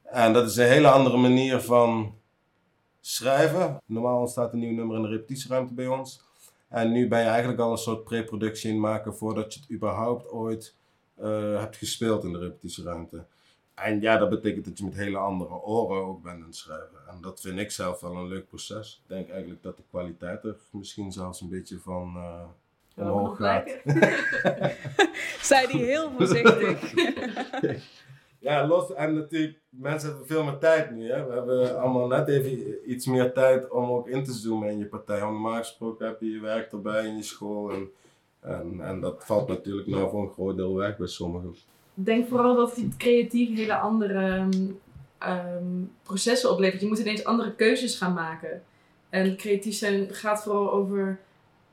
En 0.03 0.33
dat 0.33 0.49
is 0.49 0.55
een 0.55 0.67
hele 0.67 0.89
andere 0.89 1.17
manier 1.17 1.59
van 1.59 2.15
schrijven. 2.99 3.81
Normaal 3.85 4.19
ontstaat 4.19 4.53
een 4.53 4.59
nieuw 4.59 4.75
nummer 4.75 4.95
in 4.95 5.01
de 5.01 5.07
repetitieruimte 5.07 5.73
bij 5.73 5.87
ons. 5.87 6.21
En 6.67 6.91
nu 6.91 7.07
ben 7.07 7.19
je 7.19 7.25
eigenlijk 7.25 7.59
al 7.59 7.71
een 7.71 7.77
soort 7.77 8.03
pre-productie 8.03 8.71
in 8.71 8.79
maken 8.79 9.15
voordat 9.15 9.53
je 9.53 9.59
het 9.59 9.71
überhaupt 9.71 10.31
ooit 10.31 10.75
uh, 11.19 11.59
hebt 11.59 11.77
gespeeld 11.77 12.23
in 12.23 12.31
de 12.31 12.39
repetitieruimte. 12.39 13.25
En 13.75 14.01
ja, 14.01 14.17
dat 14.17 14.29
betekent 14.29 14.65
dat 14.65 14.77
je 14.77 14.83
met 14.83 14.95
hele 14.95 15.17
andere 15.17 15.53
oren 15.53 16.03
ook 16.03 16.23
bent 16.23 16.35
aan 16.35 16.45
het 16.45 16.55
schrijven. 16.55 16.97
En 17.07 17.21
dat 17.21 17.41
vind 17.41 17.59
ik 17.59 17.71
zelf 17.71 17.99
wel 17.99 18.15
een 18.15 18.27
leuk 18.27 18.47
proces. 18.47 19.01
Ik 19.03 19.09
denk 19.09 19.29
eigenlijk 19.29 19.63
dat 19.63 19.77
de 19.77 19.83
kwaliteit 19.89 20.43
er 20.43 20.55
misschien 20.71 21.11
zelfs 21.11 21.41
een 21.41 21.49
beetje 21.49 21.79
van 21.79 22.13
uh, 22.15 22.43
omhoog 22.95 23.37
gaat. 23.37 23.69
Zei 25.41 25.67
die 25.67 25.83
heel 25.83 26.11
voorzichtig. 26.17 26.93
ja, 28.47 28.67
los. 28.67 28.93
En 28.93 29.13
natuurlijk, 29.13 29.59
mensen 29.69 30.09
hebben 30.09 30.27
veel 30.27 30.43
meer 30.43 30.57
tijd 30.57 30.91
nu. 30.91 31.11
Hè? 31.11 31.25
We 31.25 31.33
hebben 31.33 31.79
allemaal 31.79 32.07
net 32.07 32.27
even 32.27 32.91
iets 32.91 33.05
meer 33.05 33.33
tijd 33.33 33.69
om 33.69 33.91
ook 33.91 34.07
in 34.07 34.23
te 34.23 34.33
zoomen 34.33 34.69
in 34.69 34.77
je 34.77 34.85
partij. 34.85 35.19
Want 35.19 35.31
normaal 35.31 35.57
gesproken 35.57 36.05
heb 36.05 36.21
je 36.21 36.31
je 36.31 36.39
werk 36.39 36.71
erbij 36.71 37.05
in 37.05 37.15
je 37.15 37.23
school. 37.23 37.71
En, 37.71 37.91
en, 38.39 38.81
en 38.81 38.99
dat 38.99 39.25
valt 39.25 39.47
natuurlijk 39.47 39.87
nou 39.87 40.09
voor 40.09 40.21
een 40.21 40.33
groot 40.33 40.55
deel 40.55 40.75
weg 40.75 40.97
bij 40.97 41.07
sommigen. 41.07 41.55
Denk 41.93 42.27
vooral 42.27 42.55
dat 42.55 42.75
het 42.75 42.97
creatief 42.97 43.55
hele 43.55 43.77
andere 43.77 44.47
um, 45.27 45.91
processen 46.03 46.51
oplevert. 46.51 46.81
Je 46.81 46.87
moet 46.87 46.99
ineens 46.99 47.23
andere 47.23 47.55
keuzes 47.55 47.97
gaan 47.97 48.13
maken. 48.13 48.63
En 49.09 49.37
creatief 49.37 49.75
zijn 49.75 50.13
gaat 50.13 50.43
vooral 50.43 50.71
over 50.71 51.19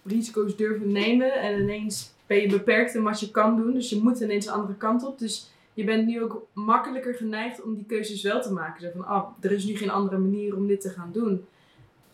risico's 0.03 0.57
durven 0.57 0.93
nemen. 0.93 1.33
En 1.33 1.61
ineens 1.61 2.13
ben 2.27 2.41
je 2.41 2.49
beperkt 2.49 2.95
in 2.95 3.03
wat 3.03 3.21
je 3.21 3.31
kan 3.31 3.57
doen. 3.57 3.73
Dus 3.73 3.91
je 3.91 4.01
moet 4.03 4.21
ineens 4.21 4.47
een 4.47 4.53
andere 4.53 4.77
kant 4.77 5.07
op. 5.07 5.19
Dus 5.19 5.51
je 5.75 5.85
bent 5.85 6.07
nu 6.07 6.23
ook 6.23 6.47
makkelijker 6.53 7.15
geneigd 7.15 7.63
om 7.63 7.75
die 7.75 7.85
keuzes 7.85 8.23
wel 8.23 8.43
te 8.43 8.53
maken. 8.53 8.83
Zo 8.83 8.89
van, 8.93 9.07
ah, 9.07 9.29
er 9.41 9.53
is 9.53 9.65
nu 9.65 9.77
geen 9.77 9.91
andere 9.91 10.19
manier 10.19 10.57
om 10.57 10.67
dit 10.67 10.81
te 10.81 10.91
gaan 10.91 11.11
doen. 11.13 11.45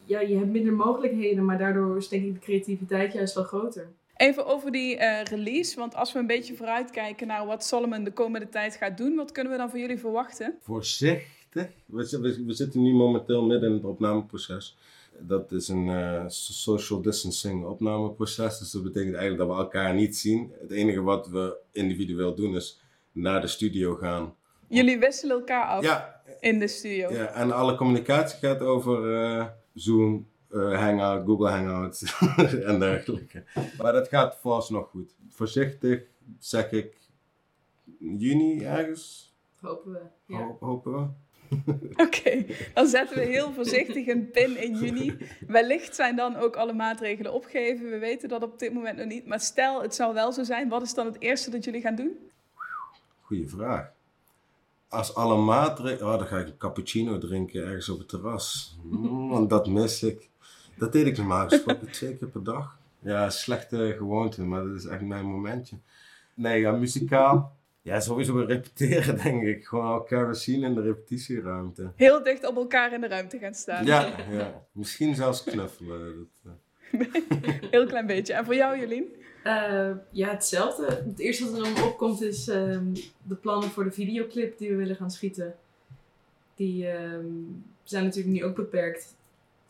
Ja, 0.04 0.20
je 0.20 0.36
hebt 0.36 0.50
minder 0.50 0.72
mogelijkheden, 0.72 1.44
maar 1.44 1.58
daardoor 1.58 1.96
is 1.96 2.08
denk 2.08 2.24
ik 2.24 2.32
de 2.34 2.40
creativiteit 2.40 3.12
juist 3.12 3.34
wel 3.34 3.44
groter. 3.44 3.88
Even 4.16 4.46
over 4.46 4.70
die 4.72 4.96
uh, 4.96 5.22
release, 5.22 5.78
want 5.78 5.94
als 5.94 6.12
we 6.12 6.18
een 6.18 6.26
beetje 6.26 6.56
vooruitkijken 6.56 7.26
naar 7.26 7.46
wat 7.46 7.64
Solomon 7.64 8.04
de 8.04 8.12
komende 8.12 8.48
tijd 8.48 8.76
gaat 8.76 8.96
doen, 8.96 9.14
wat 9.16 9.32
kunnen 9.32 9.52
we 9.52 9.58
dan 9.58 9.70
van 9.70 9.80
jullie 9.80 9.98
verwachten? 9.98 10.58
Voorzichtig. 10.62 11.68
We, 11.86 12.18
we, 12.20 12.44
we 12.46 12.52
zitten 12.52 12.82
nu 12.82 12.92
momenteel 12.92 13.42
midden 13.46 13.68
in 13.68 13.74
het 13.74 13.84
opnameproces. 13.84 14.76
Dat 15.18 15.52
is 15.52 15.68
een 15.68 15.86
uh, 15.86 16.24
social 16.28 17.02
distancing 17.02 17.64
opnameproces, 17.64 18.58
dus 18.58 18.70
dat 18.70 18.82
betekent 18.82 19.14
eigenlijk 19.14 19.48
dat 19.48 19.56
we 19.56 19.62
elkaar 19.62 19.94
niet 19.94 20.16
zien. 20.16 20.52
Het 20.60 20.70
enige 20.70 21.02
wat 21.02 21.28
we 21.28 21.56
individueel 21.72 22.34
doen 22.34 22.54
is 22.56 22.80
naar 23.12 23.40
de 23.40 23.46
studio 23.46 23.94
gaan 23.94 24.34
Jullie 24.68 24.98
wisselen 24.98 25.36
elkaar 25.36 25.66
af 25.66 25.82
Ja, 25.82 26.22
in 26.40 26.58
de 26.58 26.68
studio. 26.68 27.12
ja, 27.12 27.26
en 27.26 27.52
alle 27.52 27.74
communicatie 27.76 28.38
gaat 28.38 28.60
over 28.60 29.22
eh, 29.22 29.46
Zoom, 29.74 30.26
eh, 30.56 30.78
Hangout, 30.78 31.26
Google 31.26 31.48
Hangout 31.50 32.02
en 32.70 32.78
dergelijke. 32.78 33.44
Maar 33.82 33.92
dat 33.92 34.08
gaat 34.08 34.36
vooralsnog 34.40 34.88
goed. 34.88 35.14
Voorzichtig 35.28 36.02
zeg 36.38 36.70
ik 36.70 36.96
juni 37.98 38.64
ergens, 38.64 39.34
Hopen 39.60 39.92
we. 39.92 40.00
Ja. 40.26 40.38
ho- 40.38 40.56
hopen 40.60 40.92
we. 40.92 41.06
Oké, 42.04 42.44
dan 42.74 42.86
zetten 42.86 43.16
we 43.18 43.24
heel 43.24 43.52
voorzichtig 43.52 44.06
een 44.06 44.30
pin 44.30 44.62
in 44.62 44.76
juni. 44.78 45.16
Wellicht 45.46 45.94
zijn 45.94 46.16
dan 46.16 46.36
ook 46.36 46.56
alle 46.56 46.72
maatregelen 46.72 47.32
opgegeven. 47.32 47.90
We 47.90 47.98
weten 47.98 48.28
dat 48.28 48.42
op 48.42 48.58
dit 48.58 48.72
moment 48.72 48.96
nog 48.98 49.06
niet. 49.06 49.26
Maar 49.26 49.40
stel, 49.40 49.82
het 49.82 49.94
zou 49.94 50.14
wel 50.14 50.32
zo 50.32 50.42
zijn. 50.44 50.68
Wat 50.68 50.82
is 50.82 50.94
dan 50.94 51.06
het 51.06 51.20
eerste 51.20 51.50
dat 51.50 51.64
jullie 51.64 51.80
gaan 51.80 51.94
doen? 51.94 52.16
Goeie 53.20 53.48
vraag. 53.48 53.92
Als 54.88 55.14
alle 55.14 55.36
maatregelen... 55.36 56.12
Oh, 56.12 56.18
dan 56.18 56.26
ga 56.26 56.38
ik 56.38 56.46
een 56.46 56.56
cappuccino 56.56 57.18
drinken 57.18 57.64
ergens 57.66 57.88
op 57.88 57.98
het 57.98 58.08
terras. 58.08 58.76
Mm, 58.90 59.28
want 59.28 59.50
dat 59.50 59.66
mis 59.68 60.02
ik. 60.02 60.30
Dat 60.76 60.92
deed 60.92 61.06
ik 61.06 61.16
normaal 61.16 61.48
gesproken 61.48 61.90
twee 61.90 62.16
keer 62.16 62.28
per 62.28 62.44
dag. 62.44 62.78
Ja, 62.98 63.30
slechte 63.30 63.94
gewoonte, 63.96 64.42
maar 64.42 64.64
dat 64.64 64.76
is 64.76 64.84
echt 64.84 65.00
mijn 65.00 65.24
momentje. 65.24 65.76
Nee, 66.34 66.60
ja, 66.60 66.72
muzikaal. 66.72 67.56
Ja, 67.82 68.00
sowieso 68.00 68.34
weer 68.34 68.46
repeteren, 68.46 69.16
denk 69.22 69.42
ik. 69.42 69.66
Gewoon 69.66 69.92
elkaar 69.92 70.26
weer 70.26 70.34
zien 70.34 70.62
in 70.62 70.74
de 70.74 70.82
repetitieruimte. 70.82 71.90
Heel 71.96 72.22
dicht 72.22 72.46
op 72.46 72.56
elkaar 72.56 72.92
in 72.92 73.00
de 73.00 73.08
ruimte 73.08 73.38
gaan 73.38 73.54
staan. 73.54 73.84
Ja, 73.84 74.14
ja. 74.30 74.62
misschien 74.72 75.14
zelfs 75.14 75.44
knuffelen. 75.44 76.16
Dat, 76.16 76.52
eh. 76.90 77.00
Heel 77.70 77.86
klein 77.86 78.06
beetje. 78.06 78.32
En 78.32 78.44
voor 78.44 78.54
jou, 78.54 78.80
Jolien? 78.80 79.04
Eh, 79.42 79.90
ja, 80.10 80.30
hetzelfde. 80.30 80.86
Het 80.86 81.18
eerste 81.18 81.44
wat 81.44 81.58
er 81.58 81.74
dan 81.74 81.84
opkomt 81.84 82.22
is 82.22 82.48
ehm, 82.48 82.94
de 83.22 83.34
plannen 83.34 83.68
voor 83.68 83.84
de 83.84 83.92
videoclip 83.92 84.58
die 84.58 84.70
we 84.70 84.76
willen 84.76 84.96
gaan 84.96 85.10
schieten. 85.10 85.54
Die 86.54 86.88
ehm, 86.88 87.26
zijn 87.82 88.04
natuurlijk 88.04 88.34
nu 88.34 88.44
ook 88.44 88.56
beperkt. 88.56 89.15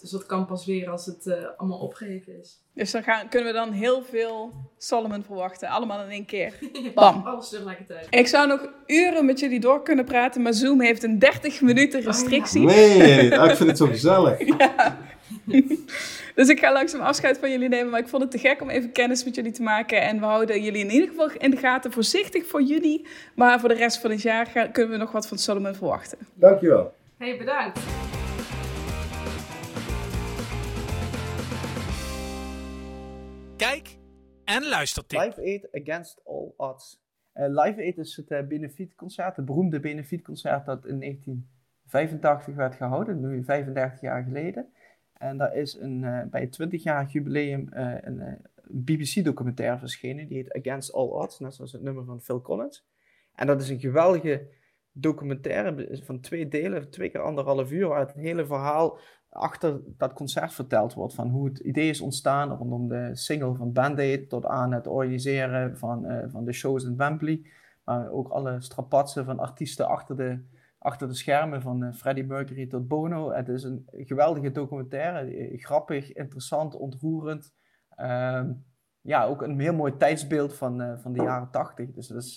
Dus 0.00 0.10
dat 0.10 0.26
kan 0.26 0.46
pas 0.46 0.66
weer 0.66 0.88
als 0.90 1.06
het 1.06 1.26
eh, 1.26 1.34
allemaal 1.56 1.78
opgeheven 1.78 2.40
is. 2.40 2.58
Dus 2.74 2.90
dan 2.90 3.02
gaan, 3.02 3.28
kunnen 3.28 3.52
we 3.52 3.58
dan 3.58 3.72
heel 3.72 4.02
veel 4.02 4.52
Solomon 4.78 5.22
verwachten. 5.22 5.68
Allemaal 5.68 6.02
in 6.02 6.10
één 6.10 6.24
keer. 6.24 6.52
Bam. 6.94 7.22
Alles 7.26 7.48
tegelijkertijd. 7.48 8.06
Ik 8.10 8.26
zou 8.26 8.48
nog 8.48 8.68
uren 8.86 9.24
met 9.24 9.40
jullie 9.40 9.60
door 9.60 9.82
kunnen 9.82 10.04
praten, 10.04 10.42
maar 10.42 10.54
Zoom 10.54 10.80
heeft 10.80 11.02
een 11.02 11.18
30 11.18 11.60
minuten 11.60 12.00
restrictie. 12.00 12.60
Nee, 12.64 13.38
ah, 13.38 13.50
ik 13.50 13.56
vind 13.56 13.68
het 13.68 13.78
zo 13.78 13.86
gezellig. 13.86 14.38
Ja. 14.58 14.98
dus 16.34 16.48
ik 16.48 16.58
ga 16.58 16.72
langzaam 16.72 17.00
afscheid 17.00 17.38
van 17.38 17.50
jullie 17.50 17.68
nemen, 17.68 17.90
maar 17.90 18.00
ik 18.00 18.08
vond 18.08 18.22
het 18.22 18.30
te 18.30 18.38
gek 18.38 18.60
om 18.62 18.70
even 18.70 18.92
kennis 18.92 19.24
met 19.24 19.34
jullie 19.34 19.52
te 19.52 19.62
maken. 19.62 20.00
En 20.02 20.18
we 20.20 20.24
houden 20.26 20.62
jullie 20.62 20.80
in 20.84 20.90
ieder 20.90 21.08
geval 21.08 21.30
in 21.38 21.50
de 21.50 21.56
gaten, 21.56 21.92
voorzichtig 21.92 22.46
voor 22.46 22.62
juni. 22.62 23.06
Maar 23.34 23.60
voor 23.60 23.68
de 23.68 23.74
rest 23.74 23.98
van 23.98 24.10
het 24.10 24.22
jaar 24.22 24.46
gaan- 24.46 24.72
kunnen 24.72 24.92
we 24.92 24.98
nog 24.98 25.12
wat 25.12 25.28
van 25.28 25.38
Solomon 25.38 25.74
verwachten. 25.74 26.18
Dankjewel. 26.34 26.94
Hey, 27.18 27.36
bedankt. 27.38 27.78
Kijk 33.56 33.98
en 34.44 34.68
luistertip. 34.68 35.20
Live 35.20 35.40
Aid 35.40 35.68
Against 35.82 36.20
All 36.24 36.52
Odds. 36.56 37.02
Eh, 37.32 37.46
Live 37.48 37.80
Aid 37.80 37.98
is 37.98 38.16
het 38.16 38.30
uh, 38.30 38.46
benefietconcert, 38.46 39.36
het 39.36 39.44
beroemde 39.44 39.80
benefietconcert 39.80 40.66
dat 40.66 40.86
in 40.86 41.00
1985 41.00 42.54
werd 42.54 42.74
gehouden, 42.74 43.20
nu 43.20 43.44
35 43.44 44.00
jaar 44.00 44.22
geleden. 44.22 44.72
En 45.18 45.36
daar 45.36 45.56
is 45.56 45.74
een, 45.74 46.04
eh, 46.04 46.22
bij 46.30 46.40
het 46.40 46.52
20-jarig 46.52 47.12
jubileum 47.12 47.68
eh, 47.72 47.94
een 48.00 48.20
eh, 48.20 48.32
BBC-documentaire 48.68 49.78
verschenen, 49.78 50.28
die 50.28 50.36
heet 50.36 50.52
Against 50.54 50.92
All 50.92 51.08
Odds, 51.08 51.38
net 51.38 51.54
zoals 51.54 51.72
het 51.72 51.82
nummer 51.82 52.04
van 52.04 52.20
Phil 52.20 52.42
Collins. 52.42 52.86
En 53.34 53.46
dat 53.46 53.60
is 53.60 53.68
een 53.68 53.80
geweldige 53.80 54.48
documentaire 54.92 56.00
van 56.02 56.20
twee 56.20 56.48
delen, 56.48 56.90
twee 56.90 57.10
keer 57.10 57.20
anderhalf 57.20 57.70
uur, 57.70 57.88
waar 57.88 58.00
het 58.00 58.12
hele 58.12 58.46
verhaal 58.46 58.98
achter 59.36 59.80
dat 59.96 60.12
concert 60.12 60.52
verteld 60.52 60.94
wordt. 60.94 61.14
Van 61.14 61.28
hoe 61.28 61.48
het 61.48 61.58
idee 61.58 61.88
is 61.88 62.00
ontstaan 62.00 62.50
rondom 62.50 62.88
de 62.88 63.10
single 63.12 63.54
van 63.54 63.72
Band-Aid 63.72 64.28
tot 64.28 64.46
aan 64.46 64.72
het 64.72 64.86
organiseren 64.86 65.78
van, 65.78 66.04
eh, 66.04 66.28
van 66.28 66.44
de 66.44 66.52
shows 66.52 66.84
in 66.84 66.96
Wembley. 66.96 67.42
Maar 67.84 68.10
ook 68.10 68.28
alle 68.28 68.60
strapatsen 68.60 69.24
van 69.24 69.38
artiesten 69.38 69.88
achter 69.88 70.16
de, 70.16 70.38
achter 70.78 71.08
de 71.08 71.14
schermen, 71.14 71.62
van 71.62 71.84
eh, 71.84 71.92
Freddie 71.92 72.26
Mercury 72.26 72.66
tot 72.66 72.88
Bono. 72.88 73.32
Het 73.32 73.48
is 73.48 73.62
een 73.62 73.88
geweldige 73.92 74.52
documentaire, 74.52 75.36
eh, 75.36 75.62
grappig, 75.62 76.12
interessant, 76.12 76.74
ontroerend. 76.74 77.54
Ehm, 77.88 78.52
ja, 79.00 79.24
ook 79.24 79.42
een 79.42 79.60
heel 79.60 79.74
mooi 79.74 79.96
tijdsbeeld 79.96 80.54
van, 80.54 80.98
van 80.98 81.12
de 81.12 81.22
jaren 81.22 81.50
tachtig. 81.50 81.92
Dus 81.92 82.06
dat 82.06 82.22
is, 82.22 82.36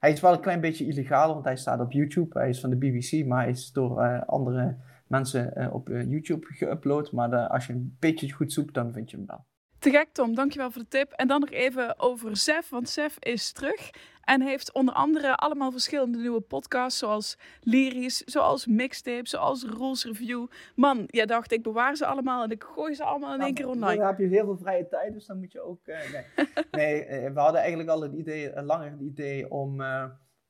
hij 0.00 0.10
is 0.12 0.20
wel 0.20 0.32
een 0.32 0.40
klein 0.40 0.60
beetje 0.60 0.86
illegaal, 0.86 1.32
want 1.32 1.44
hij 1.44 1.56
staat 1.56 1.80
op 1.80 1.92
YouTube. 1.92 2.38
Hij 2.38 2.48
is 2.48 2.60
van 2.60 2.70
de 2.70 2.76
BBC, 2.76 3.26
maar 3.26 3.42
hij 3.42 3.50
is 3.50 3.72
door 3.72 4.24
andere 4.24 4.76
mensen 5.10 5.54
eh, 5.56 5.74
op 5.74 5.88
eh, 5.88 6.10
YouTube 6.10 6.46
geüpload. 6.46 7.10
Maar 7.12 7.30
de- 7.30 7.48
als 7.48 7.66
je 7.66 7.72
een 7.72 7.96
beetje 8.00 8.32
goed 8.32 8.52
zoekt, 8.52 8.74
dan 8.74 8.92
vind 8.92 9.10
je 9.10 9.16
hem 9.16 9.26
wel. 9.26 9.44
Te 9.78 9.90
gek, 9.90 10.08
Tom. 10.12 10.34
Dankjewel 10.34 10.70
voor 10.70 10.82
de 10.82 10.88
tip. 10.88 11.12
En 11.12 11.28
dan 11.28 11.40
nog 11.40 11.50
even 11.50 11.98
over 11.98 12.36
Sef, 12.36 12.68
want 12.68 12.88
Sef 12.88 13.16
is 13.18 13.52
terug. 13.52 13.90
En 14.20 14.42
heeft 14.42 14.72
onder 14.72 14.94
andere 14.94 15.36
allemaal 15.36 15.70
verschillende 15.70 16.18
nieuwe 16.18 16.40
podcasts, 16.40 16.98
zoals 16.98 17.38
Lyrisch, 17.60 18.20
zoals 18.24 18.66
Mixtape, 18.66 19.28
zoals 19.28 19.64
Rules 19.64 20.04
Review. 20.04 20.46
Man, 20.74 21.04
jij 21.06 21.26
dacht, 21.26 21.52
ik 21.52 21.62
bewaar 21.62 21.96
ze 21.96 22.06
allemaal 22.06 22.42
en 22.42 22.50
ik 22.50 22.62
gooi 22.64 22.94
ze 22.94 23.04
allemaal 23.04 23.34
in 23.34 23.40
één 23.40 23.54
keer 23.54 23.64
Dan 23.64 23.74
online. 23.74 24.06
heb 24.06 24.18
je 24.18 24.26
heel 24.26 24.44
veel 24.44 24.58
vrije 24.58 24.88
tijd, 24.88 25.12
dus 25.12 25.26
dan 25.26 25.38
moet 25.38 25.52
je 25.52 25.60
ook... 25.60 25.86
eh, 25.86 25.98
nee, 26.12 26.46
nee 26.70 27.04
eh, 27.04 27.32
we 27.32 27.40
hadden 27.40 27.60
eigenlijk 27.60 27.90
al 27.90 28.02
het 28.02 28.12
idee, 28.12 28.52
een 28.52 28.64
langer 28.64 28.90
het 28.90 29.00
idee 29.00 29.50
om... 29.50 29.80
eh, 29.80 30.04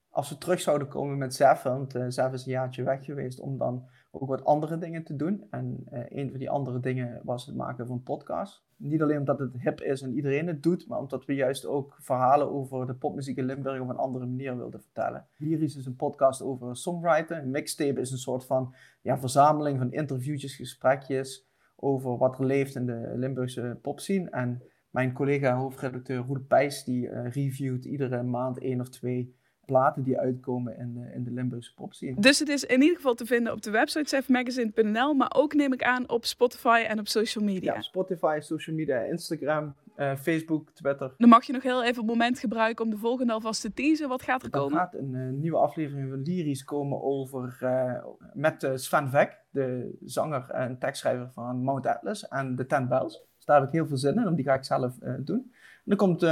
als 0.08 0.28
we 0.28 0.38
terug 0.38 0.60
zouden 0.60 0.88
komen 0.88 1.18
met 1.18 1.34
Zef, 1.34 1.62
want 1.62 1.94
eh 1.94 2.04
Zef 2.08 2.32
is 2.32 2.46
een 2.46 2.52
jaartje 2.52 2.82
weg 2.82 3.04
geweest, 3.04 3.40
om 3.40 3.58
dan 3.58 3.88
ook 4.10 4.28
wat 4.28 4.44
andere 4.44 4.78
dingen 4.78 5.04
te 5.04 5.16
doen. 5.16 5.46
En 5.50 5.82
eh, 5.90 6.00
een 6.08 6.30
van 6.30 6.38
die 6.38 6.50
andere 6.50 6.80
dingen 6.80 7.20
was 7.24 7.46
het 7.46 7.56
maken 7.56 7.86
van 7.86 8.02
podcasts. 8.02 8.64
Niet 8.76 9.02
alleen 9.02 9.18
omdat 9.18 9.38
het 9.38 9.60
hip 9.60 9.80
is 9.80 10.02
en 10.02 10.14
iedereen 10.14 10.46
het 10.46 10.62
doet, 10.62 10.88
maar 10.88 10.98
omdat 10.98 11.24
we 11.24 11.34
juist 11.34 11.66
ook 11.66 11.96
verhalen 12.00 12.50
over 12.50 12.86
de 12.86 12.94
popmuziek 12.94 13.36
in 13.36 13.44
Limburg 13.44 13.80
op 13.80 13.88
een 13.88 13.96
andere 13.96 14.26
manier 14.26 14.56
wilden 14.56 14.80
vertellen. 14.80 15.26
Lyrisch 15.36 15.76
is 15.76 15.86
een 15.86 15.96
podcast 15.96 16.42
over 16.42 16.76
songwriting. 16.76 17.40
Een 17.40 17.50
mixtape 17.50 18.00
is 18.00 18.10
een 18.10 18.18
soort 18.18 18.44
van 18.44 18.74
ja, 19.00 19.18
verzameling 19.18 19.78
van 19.78 19.92
interviewtjes, 19.92 20.56
gesprekjes 20.56 21.48
over 21.76 22.16
wat 22.16 22.38
er 22.38 22.46
leeft 22.46 22.74
in 22.74 22.86
de 22.86 23.12
Limburgse 23.14 23.78
popscene. 23.82 24.30
En 24.30 24.62
mijn 24.90 25.12
collega 25.12 25.56
hoofdredacteur 25.56 26.24
Roel 26.26 26.44
Pijs, 26.48 26.84
die 26.84 27.08
eh, 27.08 27.32
reviewt 27.32 27.84
iedere 27.84 28.22
maand 28.22 28.58
één 28.58 28.80
of 28.80 28.88
twee 28.88 29.34
platen 29.70 30.02
die 30.02 30.18
uitkomen 30.18 30.78
in 30.78 30.94
de, 30.94 31.12
in 31.14 31.24
de 31.24 31.30
Limburgse 31.30 31.74
popscene. 31.74 32.20
Dus 32.20 32.38
het 32.38 32.48
is 32.48 32.64
in 32.64 32.80
ieder 32.80 32.96
geval 32.96 33.14
te 33.14 33.26
vinden 33.26 33.52
op 33.52 33.62
de 33.62 33.70
website 33.70 34.08
sefmagazine.nl, 34.08 35.14
maar 35.14 35.32
ook 35.36 35.54
neem 35.54 35.72
ik 35.72 35.82
aan 35.82 36.08
op 36.08 36.24
Spotify 36.24 36.84
en 36.88 36.98
op 36.98 37.08
social 37.08 37.44
media. 37.44 37.74
Ja, 37.74 37.80
Spotify, 37.80 38.38
social 38.40 38.76
media, 38.76 39.00
Instagram, 39.00 39.74
eh, 39.94 40.16
Facebook, 40.16 40.70
Twitter. 40.70 41.14
Dan 41.18 41.28
mag 41.28 41.44
je 41.44 41.52
nog 41.52 41.62
heel 41.62 41.82
even 41.82 41.96
het 41.96 42.06
moment 42.06 42.38
gebruiken 42.38 42.84
om 42.84 42.90
de 42.90 42.96
volgende 42.96 43.32
alvast 43.32 43.60
te 43.60 43.72
teasen. 43.72 44.08
Wat 44.08 44.22
gaat 44.22 44.40
er 44.40 44.44
Er 44.44 44.58
komen? 44.58 44.78
gaat 44.78 44.94
een 44.94 45.14
eh, 45.14 45.28
nieuwe 45.28 45.58
aflevering 45.58 46.10
van 46.10 46.22
Lyrisch 46.22 46.64
komen 46.64 47.02
over, 47.02 47.56
eh, 47.60 48.04
met 48.32 48.70
Sven 48.74 49.10
Vek, 49.10 49.38
de 49.50 49.96
zanger 50.04 50.50
en 50.50 50.78
tekstschrijver 50.78 51.30
van 51.32 51.62
Mount 51.62 51.86
Atlas 51.86 52.28
en 52.28 52.56
de 52.56 52.66
Ten 52.66 52.88
Bells. 52.88 53.24
Dus 53.36 53.44
daar 53.44 53.58
heb 53.58 53.66
ik 53.66 53.74
heel 53.74 53.86
veel 53.86 53.96
zin 53.96 54.26
in, 54.26 54.34
die 54.34 54.44
ga 54.44 54.54
ik 54.54 54.64
zelf 54.64 54.94
doen. 55.18 55.52
En 55.84 55.90
er 55.90 55.96
komt 55.96 56.24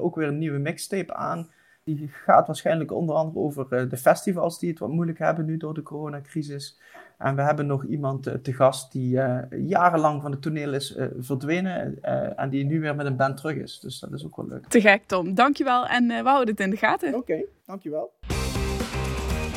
ook 0.00 0.16
weer 0.16 0.28
een 0.28 0.38
nieuwe 0.38 0.58
mixtape 0.58 1.14
aan. 1.14 1.50
Die 1.86 2.08
gaat 2.08 2.46
waarschijnlijk 2.46 2.92
onder 2.92 3.14
andere 3.14 3.38
over 3.38 3.66
eh, 3.70 3.90
de 3.90 3.96
festivals 3.96 4.58
die 4.58 4.70
het 4.70 4.78
wat 4.78 4.88
moeilijk 4.88 5.18
hebben 5.18 5.44
nu 5.44 5.56
door 5.56 5.74
de 5.74 5.82
coronacrisis. 5.82 6.78
En 7.18 7.36
we 7.36 7.42
hebben 7.42 7.66
nog 7.66 7.84
iemand 7.84 8.26
eh, 8.26 8.34
te 8.34 8.52
gast 8.52 8.92
die 8.92 9.20
eh, 9.20 9.68
jarenlang 9.68 10.22
van 10.22 10.30
het 10.30 10.42
toneel 10.42 10.74
is 10.74 10.96
verdwenen 11.18 11.98
eh, 12.02 12.40
en 12.40 12.48
die 12.48 12.64
nu 12.64 12.80
weer 12.80 12.94
met 12.94 13.06
een 13.06 13.16
band 13.16 13.36
terug 13.36 13.56
is. 13.56 13.80
Dus 13.80 13.98
dat 13.98 14.12
is 14.12 14.24
ook 14.24 14.36
wel 14.36 14.46
leuk. 14.46 14.66
Te 14.66 14.80
gek, 14.80 15.02
Tom. 15.06 15.34
Dankjewel 15.34 15.86
en 15.86 16.10
eh, 16.10 16.22
we 16.22 16.28
houden 16.28 16.54
het 16.54 16.64
in 16.64 16.70
de 16.70 16.76
gaten. 16.76 17.14
Oké, 17.14 17.42
dankjewel. 17.66 18.12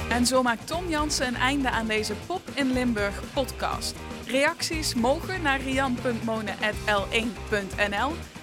En 0.10 0.26
zo 0.26 0.44
maakt 0.44 0.68
Tom 0.68 0.90
Jansen 0.90 1.28
een 1.28 1.36
einde 1.36 1.70
aan 1.70 1.88
deze 1.88 2.14
Pop 2.28 2.42
in 2.56 2.74
Limburg 2.74 3.34
podcast. 3.34 3.96
Reacties 4.28 4.96
mogen 4.96 5.42
naar 5.42 5.62
rian.monen.l1.nl. 5.62 8.39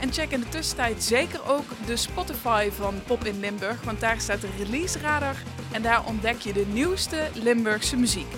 En 0.00 0.12
check 0.12 0.30
in 0.30 0.40
de 0.40 0.48
tussentijd 0.48 1.02
zeker 1.02 1.48
ook 1.48 1.64
de 1.86 1.96
Spotify 1.96 2.70
van 2.70 3.02
Pop 3.06 3.24
in 3.24 3.40
Limburg, 3.40 3.82
want 3.84 4.00
daar 4.00 4.20
staat 4.20 4.40
de 4.40 4.48
release 4.58 4.98
radar 4.98 5.36
en 5.72 5.82
daar 5.82 6.06
ontdek 6.06 6.40
je 6.40 6.52
de 6.52 6.66
nieuwste 6.72 7.28
Limburgse 7.34 7.96
muziek. 7.96 8.32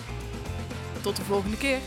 Tot 1.00 1.16
de 1.16 1.22
volgende 1.22 1.56
keer. 1.56 1.78